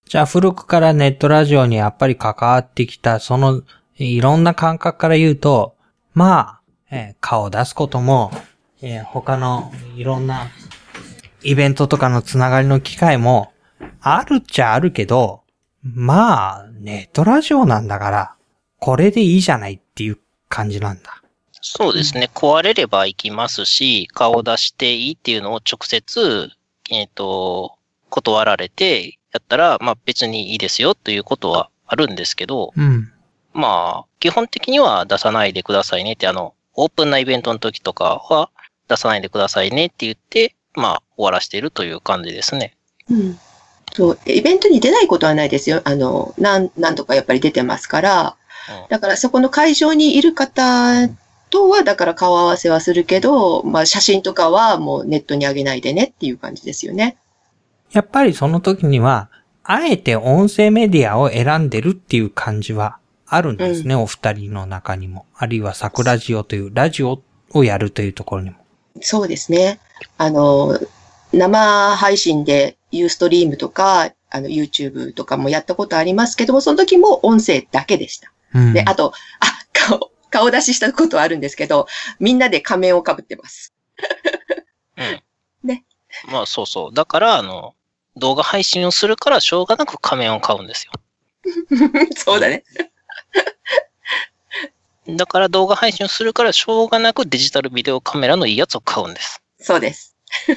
[0.08, 3.62] じゃあ古くからネットラジオにやっぱり関わってきた、その
[3.96, 5.76] いろんな感覚から言うと、
[6.14, 8.30] まあ、えー顔を出すことも、
[8.80, 10.48] えー他のいろんな
[11.42, 13.52] イベントとかのつながりの機会も
[14.00, 15.42] あるっちゃあるけど、
[15.82, 18.34] まあ、ネットラジオなんだから、
[18.78, 21.22] これでいいじゃないっていう感じなんだ。
[21.60, 22.30] そうですね。
[22.34, 26.50] 壊れれば行きますし、顔出していいっていうのを直接、
[26.90, 27.74] えっ、と、
[28.08, 33.12] 断られて、やったら、まあ別にいいですよということはあるんですけど、うん。
[33.54, 38.50] まあ、基本的には出さないでくださいねって、あの、オープンなイベントの時とかは
[38.88, 42.76] 出さないでくださいねって言って、まあ、終わらしているという感じですね。
[43.10, 43.38] うん。
[43.92, 45.80] そう、イベントに出ないことはないですよ。
[45.84, 48.36] あの、なん、なんとかやっぱり出てますから、
[48.70, 51.08] うんだからそこの会場にいる方
[51.48, 57.16] とは、だから顔合わせはするけど、まあ写真とかはもうネットに上げないでねっていう感じですよね。
[57.92, 59.30] やっぱりその時には、
[59.62, 65.26] あえて音声メディアを選んでるっていう感じはあるんですね、お二人の中にも。
[65.36, 67.22] あるいは桜ジオというラジオ
[67.52, 68.56] をやるというところにも。
[69.00, 69.80] そうですね。
[70.16, 70.78] あの、
[71.32, 78.32] 生配信でユーストリームとか、あの、YouTube とかもやったことありますけども、その時も音声だけでした。
[78.54, 81.86] うんで、あと、あ、顔、顔出ししたことはあるんですけど、
[82.18, 83.74] みんなで仮面をかぶってます。
[84.96, 85.22] うん。
[85.68, 85.84] ね。
[86.30, 86.94] まあそうそう。
[86.94, 87.74] だから、あの、
[88.18, 90.92] 動画配信をするからしょうがなく仮面を買うんですよ。
[92.16, 92.64] そうだね。
[95.08, 99.42] だから動画配信をするからしょうがなくデジタルビデオカメラのいいやつを買うんです。
[99.58, 100.14] そうです。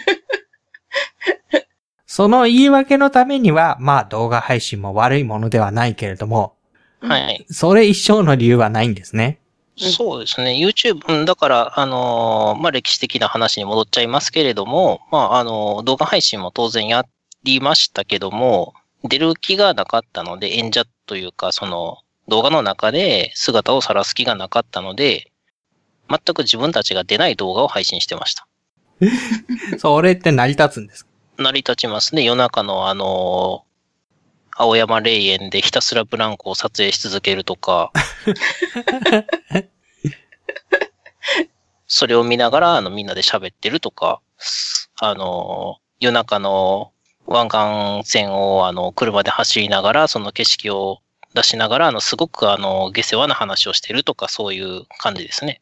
[2.06, 6.56] その言い訳のためには、まあ動画配信も悪いものではないけれども、
[7.00, 7.46] はい。
[7.50, 9.36] それ一生の理由はないんですね。
[9.36, 10.52] うんそうですね。
[10.52, 17.06] YouTube、うんだから、あのーまあ、歴史的な話に戻っちゃいますけれども、まあ、あのー動画配信も当然や
[17.44, 18.74] りましたけども、
[19.04, 25.32] 出る気がなかったので、演者というか、その、動画の中で姿を晒す気がなかったので、
[26.10, 28.48] 全く自分たちが出ない動画を配信してました。
[29.80, 31.12] それって成り立つんですか？
[31.44, 32.24] 成り立ちますね。
[32.24, 33.72] 夜中のあのー
[34.54, 37.92] 青山霊園でひたすらブランコを撮影し続けるとか、
[41.88, 44.22] それを見ながら、あの、みんなで喋ってるとか、
[45.00, 46.92] あのー夜中の
[47.28, 51.00] 湾岸線を、あの、車で走りながら、その景色を
[51.34, 55.62] 出しながら、あの、すごく、あの、下世話な話をしてるとか、そういう感じですね。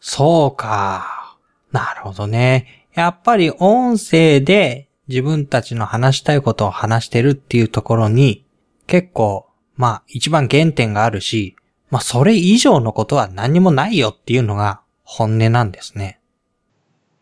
[0.00, 1.36] そうか。
[1.70, 2.86] なるほどね。
[2.94, 8.44] やっぱり音声で自分たちの話したいことを話してるっていうところに、
[8.86, 9.46] 結構、
[9.76, 11.56] まあ一番原点があるし、
[11.90, 16.20] まあそれ以上のことは何もないよっていうのが本音なんですね。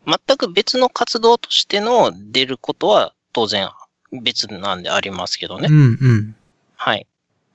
[0.07, 3.71] 全く別の活動としての出ることは当然
[4.23, 5.69] 別なんでありますけどね。
[5.71, 6.37] うんうん。
[6.77, 7.07] はい。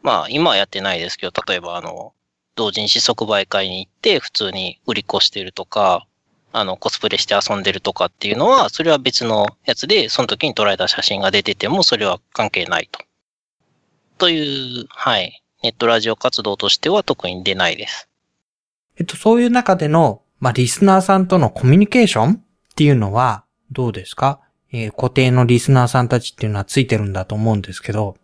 [0.04, 2.14] まあ、今はやってないですけど、例えば、あの、
[2.56, 6.06] 同人誌即売会に行って、普通に売り子してるとか、
[6.54, 13.00] あの、コスプレして遊んでるとかっていうのは、それは別のやつで、その時に捉えた写真が出てても、それは関係ないと。
[14.18, 15.42] という、はい。
[15.64, 18.08] ネットラジオ活動としては特に出ないです。
[18.98, 22.40] えっと、そういう中での、まあリスナーさんとのコミュニケーションっ
[22.76, 24.40] ていうのはどうですか？
[24.76, 28.18] えー固定のリスナーさんたちっていうのはついてるんだと思うんですけど、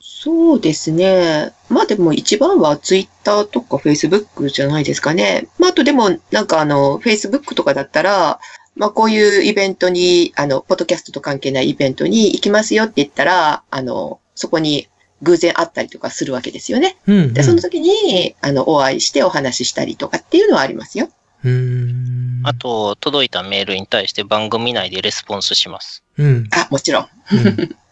[0.00, 1.52] そうですね。
[1.68, 5.48] まあでも一番はツイッターとかフェイスブックじゃないですかね。
[5.58, 8.38] まああとでもなんかあの、フェイスブックとかだったら、
[8.76, 14.88] まあこういうイベントに、あの、ポッドキャストと関係ないイベントに行きますよって言ったら、あの、そこに
[15.22, 16.96] 偶然会ったりとかするわけですよね。
[17.06, 17.34] うん、うん。
[17.34, 21.08] で、その時に、あの、お会いしてお話ししたりとかっていうのはありますよ。
[21.44, 22.40] うーん。
[22.44, 26.02] あと、届いたメールに対して番組内でレスポンスします。
[26.18, 26.48] うん。
[26.52, 27.08] あ、もちろん。
[27.32, 27.76] うん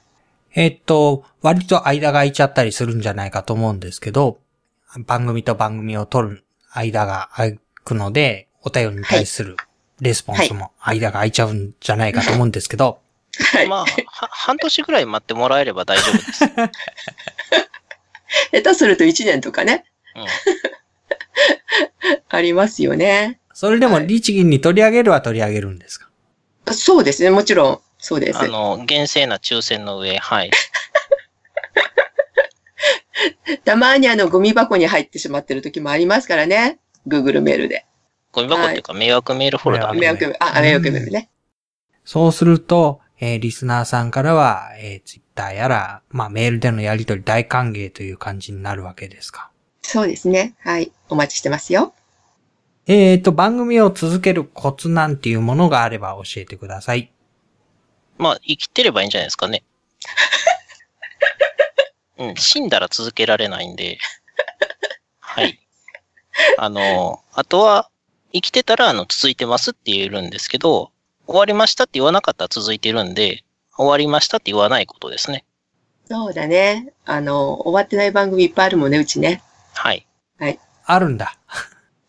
[0.55, 4.39] えっと、割と間が空いちゃったりするんじゃないかと思うんですけど、
[5.07, 7.53] 番組と番組を取る間が空
[7.85, 9.57] くので、お便りに対する
[10.01, 13.01] レスポンスも間が空いちゃうんじゃないかと思うんですけど、
[13.55, 13.67] はい。
[13.67, 13.87] まあ、は
[14.31, 16.45] 半年ぐらい待ってもらえれば大丈夫です。
[18.53, 20.27] 下手すると1年とかね、うん。
[22.29, 23.41] ありますよね。
[23.55, 26.09] それでもはい律儀に取り上げるは取り上げるんですか？
[26.73, 27.31] そうですね。
[27.31, 28.39] もちろん、そうです。
[28.39, 30.51] あの、厳正な抽選の上、はい。
[33.65, 36.79] たまにあの、ゴミ箱に入ってしまってる時もありますからね。
[37.07, 37.85] Google メールで。
[38.33, 41.29] ゴミ箱っていうか、迷惑メールフォルダはい迷惑メール、あ、迷惑メールね。
[42.05, 49.51] そうすると、えーリスナーさんからは、えー、ツイッターやら、まあメールでのやり取り大歓迎という感じになるわけですか？
[49.83, 50.55] そうですね。
[50.61, 50.91] はい。
[51.13, 51.93] お待ちしてますよ。
[52.87, 57.13] えっ、と、番組を続けるコツなんていうものがあれば教えてください。
[58.19, 59.63] まあ、生きてればいいんじゃないですかね。
[62.19, 63.99] うん、死んだら続けられないんで。
[65.21, 65.61] はい。
[66.59, 67.89] あの、あとは、
[68.33, 70.91] 生きてたら、あの、続いてますって言えるんですけど、
[71.27, 73.45] 終わりましたって言わなかったら続いてるんで、
[73.77, 75.45] 終わりましたって言わないことですね。
[76.07, 76.93] そうだね。
[77.05, 79.43] あの、終わってない番組いっぱいあるもんね、うちね。
[80.39, 80.59] はい。
[80.93, 81.37] あるんだ。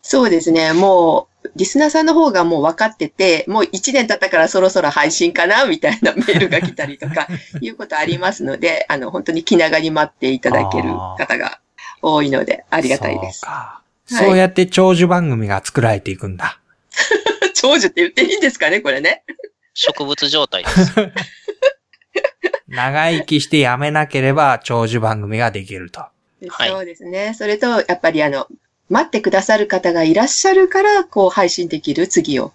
[0.02, 0.72] そうですね。
[0.72, 7.26] もう、リスナーさんの方がもう分かってて、もう1年経ったからそろそろ配信かなみたいなメールが来たりとか、
[7.60, 11.60] いうことありますので、あの、本当に気長に待っていただける方が
[12.02, 13.48] 多いので、ありがたいですそう。
[13.48, 13.50] か。
[13.50, 16.60] はいそうやって長寿番組が作られていくんだ。
[17.54, 19.24] 長寿って言っていいんですかね、これね。
[19.72, 20.92] 植物状態です。
[22.68, 26.00] 長生きしてやめなければ長寿番組ができると。
[26.48, 27.32] はいそうですね。
[27.34, 28.46] それと、やっぱりあの、
[28.90, 32.48] 待ってくださる方がいらっしゃるから、こう配信できる次を。
[32.48, 32.52] っ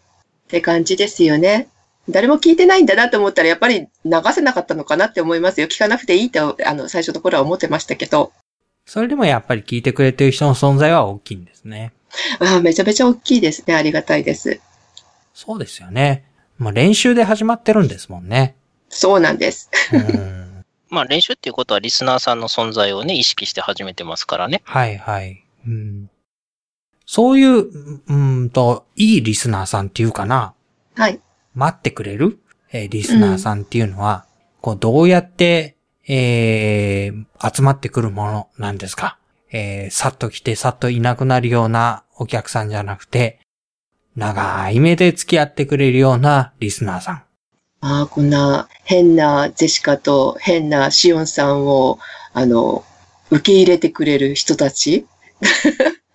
[0.49, 1.67] て感じですよね。
[2.09, 5.67] 誰も聞いてないんだなと思ったら、やっぱり流せなかったのかなって思いますよ。
[5.67, 8.31] 聞かなくていいと、あの、最初の頃は思ってましたけど。
[8.85, 11.93] それでもやっぱり聞いてくれてる人の存在は大きいんですね。
[12.39, 13.75] ああ、めちゃめちゃ大きいですね。
[13.75, 14.59] ありがたいです。
[15.35, 16.25] そうですよね。
[16.57, 18.55] もう練習で始まってるんですもんね。
[18.89, 19.69] そうなんです。
[19.93, 20.65] うん。
[20.89, 24.61] まあ練習っていうことはリスナーさんの存在をね、意識して始めてますからね。
[24.65, 25.43] はいはい。
[25.67, 26.09] うん。
[27.11, 30.53] そういう、うーんと、いいリスナーさんっていうかな。
[30.93, 31.19] はい。
[31.55, 32.37] 待ってくれる、
[32.71, 34.27] えーリスナーさんっていうのは、
[34.61, 35.75] こう、どうやって、
[36.07, 39.17] えー集まってくるものなんですか？
[39.51, 43.39] えーさっと来て、さっといなくなるようなお客さんじゃなくて、
[44.15, 47.15] 長い目で付き合ってくれるようなリスナーさん。
[47.81, 51.97] ああ、こんな変なジェシカと変なシオンさんを、
[52.33, 52.85] あの、
[53.31, 55.07] 受け入れてくれる人たち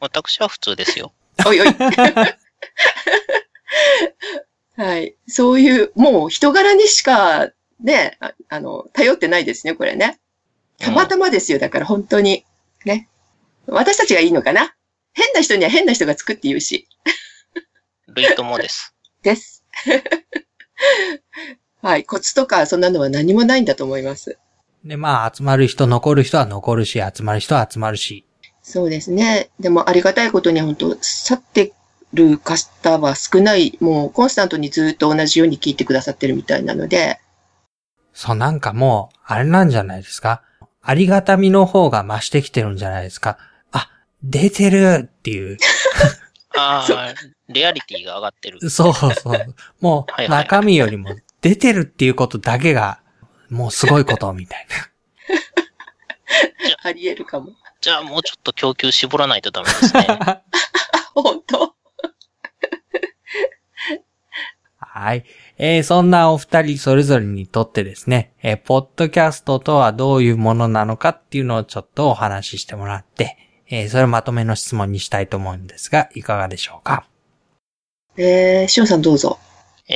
[0.05, 1.15] 私は普通ですよ。
[1.47, 1.69] おいおい。
[4.77, 5.17] はい。
[5.27, 7.49] そういう、もう人柄にしか、
[7.81, 10.21] ね、ああの、頼ってないですね、これね。
[10.79, 12.45] たまたまですよ、だから本当に。
[12.85, 13.09] ね。
[13.67, 14.75] 私たちがいいのかな？
[15.15, 16.87] 変な人には変な人がつくって言うし。
[18.09, 18.95] ルイともです。
[19.23, 19.65] です。
[21.81, 22.05] はい。
[22.05, 24.39] コツとか、そんなのは何もないんだと思います。
[24.85, 28.27] で、まあ、集まる人、残る人は残るし、集まる人は集まるし。
[28.67, 29.51] そうですね。
[29.61, 31.73] でもありがたいことに本当、去って
[32.15, 37.21] る方は少ない、もうコンスタントにずっと同じように聞いてくださってるみたいなので、
[38.15, 40.43] そう、なんかもう、あれなんじゃないですか？
[40.81, 43.39] ありがたみの方が増してきてるんじゃないですか？
[43.71, 43.91] あ、
[44.23, 45.59] 出てるっていう。
[46.57, 47.15] ああ、
[47.49, 48.59] レアリティが上がってる。
[48.71, 49.55] そうそう。
[49.81, 51.11] もう、中身よりも
[51.43, 53.01] 出てるっていうことだけが、
[53.51, 54.77] もうすごいことみたいな。
[56.89, 57.53] あり得るかも。
[57.85, 60.07] じゃあもうちょっと供給絞らないとダメですね。
[61.15, 61.75] 本当
[64.79, 65.27] はい。
[65.59, 73.37] えーそんなお二人それぞれにとってですね、えーポッドキャストとはどういうものなのかっていうのをちょっとお話ししてもらって、
[73.69, 77.05] えーそれをまとめの質問にしたいと思うんですが、いかがでしょうか？
[78.17, 79.39] えー、しおんさんどうぞ。
[79.89, 79.93] い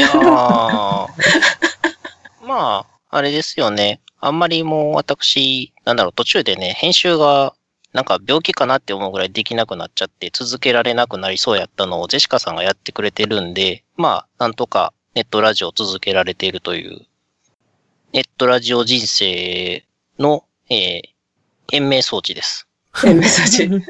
[0.00, 1.08] やー
[2.46, 4.00] まあ、あれですよね。
[4.18, 7.54] あんまりもう私、なんだろう、途中でね、編集が、
[7.92, 17.06] なんか病気かなって思うぐらいできなくなっちゃって、続けられなくなりそうやったのをジェシカさんがやってくれてるんで、まあ、なんとかネットラジオを続けられているという、
[18.12, 19.84] ネットラジオ人生
[20.18, 21.02] の、えー、
[21.70, 22.66] 延命装置です。
[23.04, 23.62] えーメッセージ。
[23.66, 23.84] うん。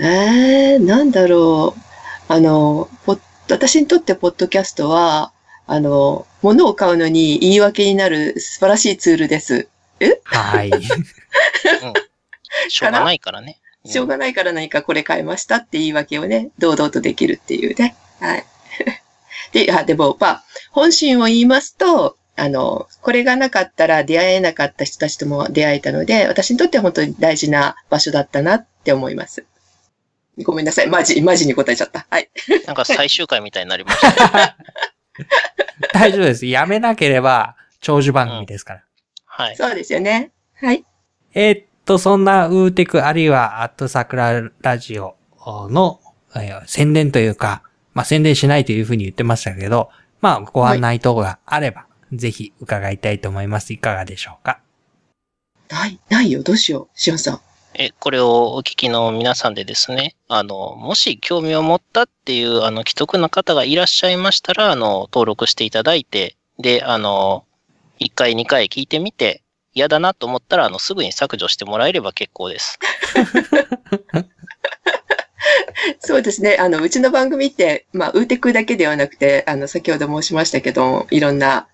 [0.02, 2.32] えー、なんだろう。
[2.32, 2.88] あの、
[3.50, 5.31] 私にとってポッドキャストは、
[5.66, 9.68] あの、物を買うのに言い訳になる素晴らしいツールです。
[10.24, 10.70] はい。
[12.68, 13.58] しょうがないからね。
[13.84, 17.96] しょうがないから何かこれ買いましたって言い訳をね、堂々とできるっていうね。
[18.20, 18.44] はい。
[19.52, 29.44] で、あ、でも、まあ、本心を言いますと、あの、これがなかったら出会えなかった人たちとも出会えたので、私にとっては本当に大事な場所だったなって思います。
[30.38, 30.86] ごめんなさい。
[30.86, 32.06] マジ、マジに答えちゃった。
[32.08, 32.30] はい。
[32.66, 34.56] なんか最終回みたいになりましたね。
[35.92, 36.46] 大丈夫です。
[36.46, 38.82] やめなければ長寿番組ですから。
[39.26, 39.56] はい。
[39.56, 40.30] そうですよね。
[40.54, 40.84] はい。
[41.34, 46.00] えーっと、そんなウーテクあるいはアットサクララジオの、
[46.36, 47.62] えー宣伝というか、
[47.94, 49.90] まあ、宣伝しないというふうに言ってましたけど、
[50.20, 53.72] まあ、ご案内等があれば、ぜひ伺いたいと思います。
[53.72, 54.60] いかがでしょうか？
[55.68, 56.42] ない、ないよ。
[56.42, 56.98] どうしよう。
[56.98, 57.40] しおんさん。
[57.74, 67.46] え、これをお聞きの皆さんでですね、あの、もし興味を持ったっていう、あの、既得な方がいらっしゃいましたら、あの、登録していただいて、で、あの、
[67.98, 69.42] 1回、2回聞いてみて、
[69.72, 72.78] 嫌だなと思ったら、あの、すぐに削除してもらえれば結構です。
[75.98, 76.58] そうですね。
[76.60, 81.68] あの、うちの番組って、まあ、ウーテクだけではなくて、あの、先ほど申しましたけど、いろんな、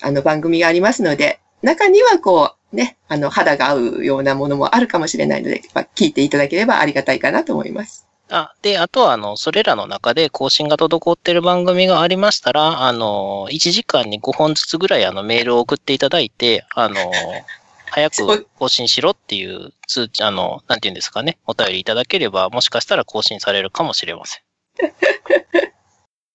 [0.00, 8.06] あの、番組がありますので、中にはこう、ね、あの、肌が合うようなものもあるかもしれないので、まあ、聞いていただければありがたいかなと思います。
[8.30, 16.94] あ、で、あとは、あの、それらの中で更新が滞っている番組がありましたら、あの、1時間に5本ずつぐらい、あの、メールを送っていただいて、あの、
[17.90, 24.42] 早く更新しろっていう通知、あの、なんていうんですかね、お便りいただければ、もしかしたら更新されるかもしれません。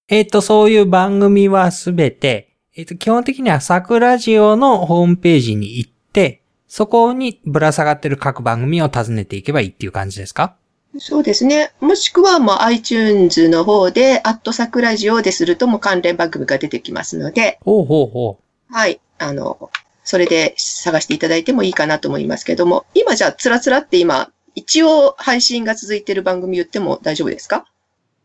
[0.10, 5.95] えーっと、そういう番組はすべて、えーっと、基本的にはサクラジオのホームページに行って、
[6.68, 10.56] そこにぶら下がってる各番組を訪ねていけばいいっていう感じですか？
[10.98, 11.74] そうですね。
[11.82, 18.74] もしくは、もう iTunes の方で、アットサクラジオでするともう関連番組が出てきますので、ほうほうほう。
[18.74, 19.02] はい。
[19.18, 19.70] あの、
[20.06, 27.66] それで探していただいてもいいかなと思いますけども、今じゃあ、つらつらって今、一応配信が続いている番組言っても大丈夫ですか？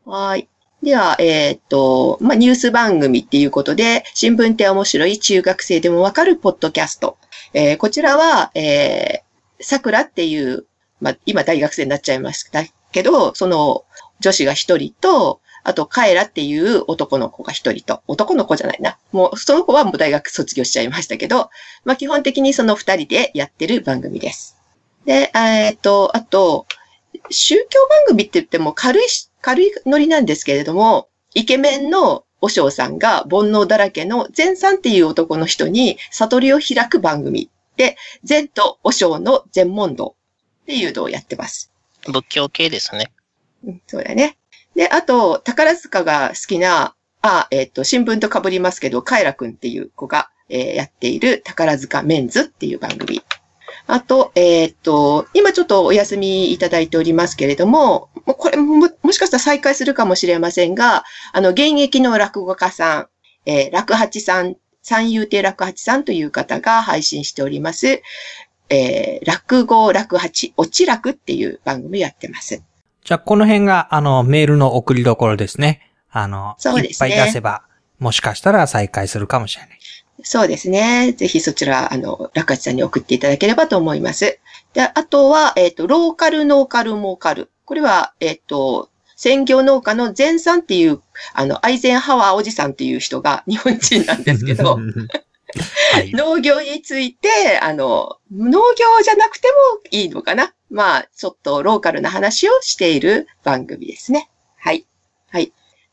[0.05, 0.49] はい。
[0.83, 7.19] では、えっ、と、まあ、ニュース番組っていうことで、新聞って面白い中学生でもわかるポッドキャスト。
[7.53, 10.67] えーこちらは、えー、桜っていう、
[11.01, 13.85] まあ、今大学生になっちゃいましたけど、その
[14.21, 18.97] 女子が一人と、あと、カエラっていう男の子が一人と、男の子じゃないな。
[19.13, 21.51] もう、その子はもう大学卒業しちゃいましたけど、
[21.85, 24.57] まあ、基本的にその二人でやってる番組です。
[25.05, 26.67] で、えっ、と、あと、
[27.31, 40.17] 宗教番組って言っても軽いし、軽いノリなんですけれども、イケメンのお嬢さんが煩悩だらけの善さんっていう男の人に悟りを開く番組で、善とお嬢の全問答
[40.63, 41.73] っていうのをやってます。
[42.07, 43.11] 仏教系ですね。
[43.65, 44.37] うん、そうだね。
[44.75, 53.23] で、あと、宝塚が好きな、あ、えっ、と、新聞と被りますけど、カエラくんっていう子が、えーやっている宝塚メンズっていう番組。
[53.93, 63.09] あと、えっ、と、今ちょっとお休みいただいておりますけれども、もうこれも、もしかしたら再開するかもしれませんが、あの、現役の落語家さん、
[63.47, 68.03] えー落八さん、三遊亭落八さんという方が配信しております、
[68.69, 72.63] えー落語落八、おち楽っていう番組をやってます。
[73.05, 75.91] じゃあ、この辺が、あの、メールの送りどころですね。
[76.13, 77.65] あの、そうですねいっぱい出せば、
[77.99, 79.80] もしかしたら再開するかもしれない。
[80.23, 81.13] そうですね。
[81.13, 84.39] ぜひそちら、あの、落八さんに送っていただければと思います。
[84.73, 87.51] で、あとは、えっ、と、ローカル、ノーカル、モーカル。
[87.65, 91.01] これは、えっ、と、専業農家の前さんっていう、
[91.35, 94.79] あの、アイゼンハワーおじさんっていう人が 日本人なんですけど、
[95.93, 96.13] はい。
[96.13, 100.55] 農業について、あの、農業じゃなくてもいいのかな。
[100.71, 104.31] まあ、ちょっとローカルな話をしている番組ですね。
[104.57, 104.87] はい。
[105.29, 105.53] はい。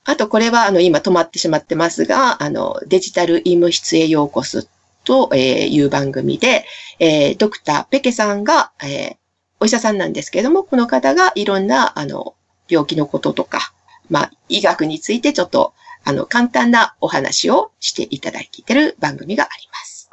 [0.09, 4.65] あと、これは、あの、今止まってしまってますが、あの、デジタル医務室へようこそ
[5.03, 6.65] と、えーいう番組で、
[6.99, 9.15] えードクターペケさんが、えー
[9.59, 12.35] お医者さんなんですけれども、この方がいろんな、あの、
[12.69, 13.73] 病気のこととか、
[14.09, 15.73] まあ、医学についてちょっと、
[16.03, 20.11] あの、簡単なお話をしていただいている番組があります。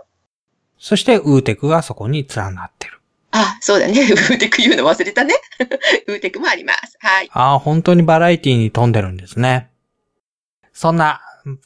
[0.79, 3.01] そして、ウーテクがそこに連なってる。
[3.33, 4.01] あ、そうだね。
[4.11, 5.35] ウーテク言うの忘れたね。
[6.09, 6.97] ウーテクもあります。
[7.01, 7.31] はい。
[7.33, 9.69] ああ、本当にバラエティに富んでるんですね。
[10.75, 11.21] そんな、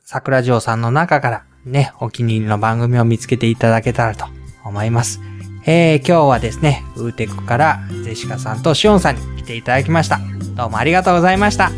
[0.05, 4.27] 桜城さんの中から、ね、お気に入りの番組を見つけていただけたらと
[4.65, 5.21] 思います。
[5.65, 10.21] えー、今日はですね、ウーテクからゼシカさんとシオンさんに来ていただきました。
[10.57, 11.71] どうもありがとうございました。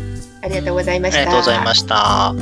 [0.43, 1.19] ありがとうございました。
[1.19, 2.33] ありがとうございました。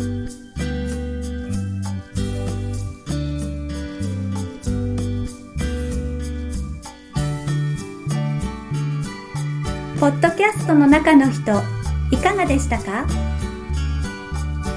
[9.99, 11.61] ポッドキャストの中の人、
[12.11, 13.05] いかがでしたか？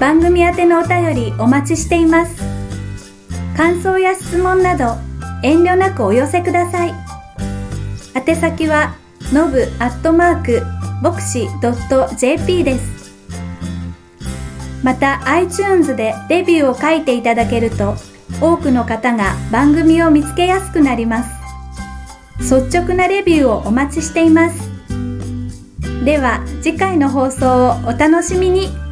[0.03, 2.35] 番組宛てのお便りお待ちしています。
[3.55, 4.97] 感想や質問など
[5.43, 6.93] 遠慮なくお寄せください。
[8.13, 8.95] 宛先は、
[9.31, 10.61] のぶアットマーク、
[11.01, 11.47] ボクシ
[12.17, 13.13] .jp です。
[14.83, 17.95] また iTunes でレビューを書いていただけると
[18.41, 21.29] 多くの方が番組を見つけやすくなります。
[22.39, 24.69] 率直なレビューをお待ちしています。
[26.03, 28.82] では次回の放送をお楽しみに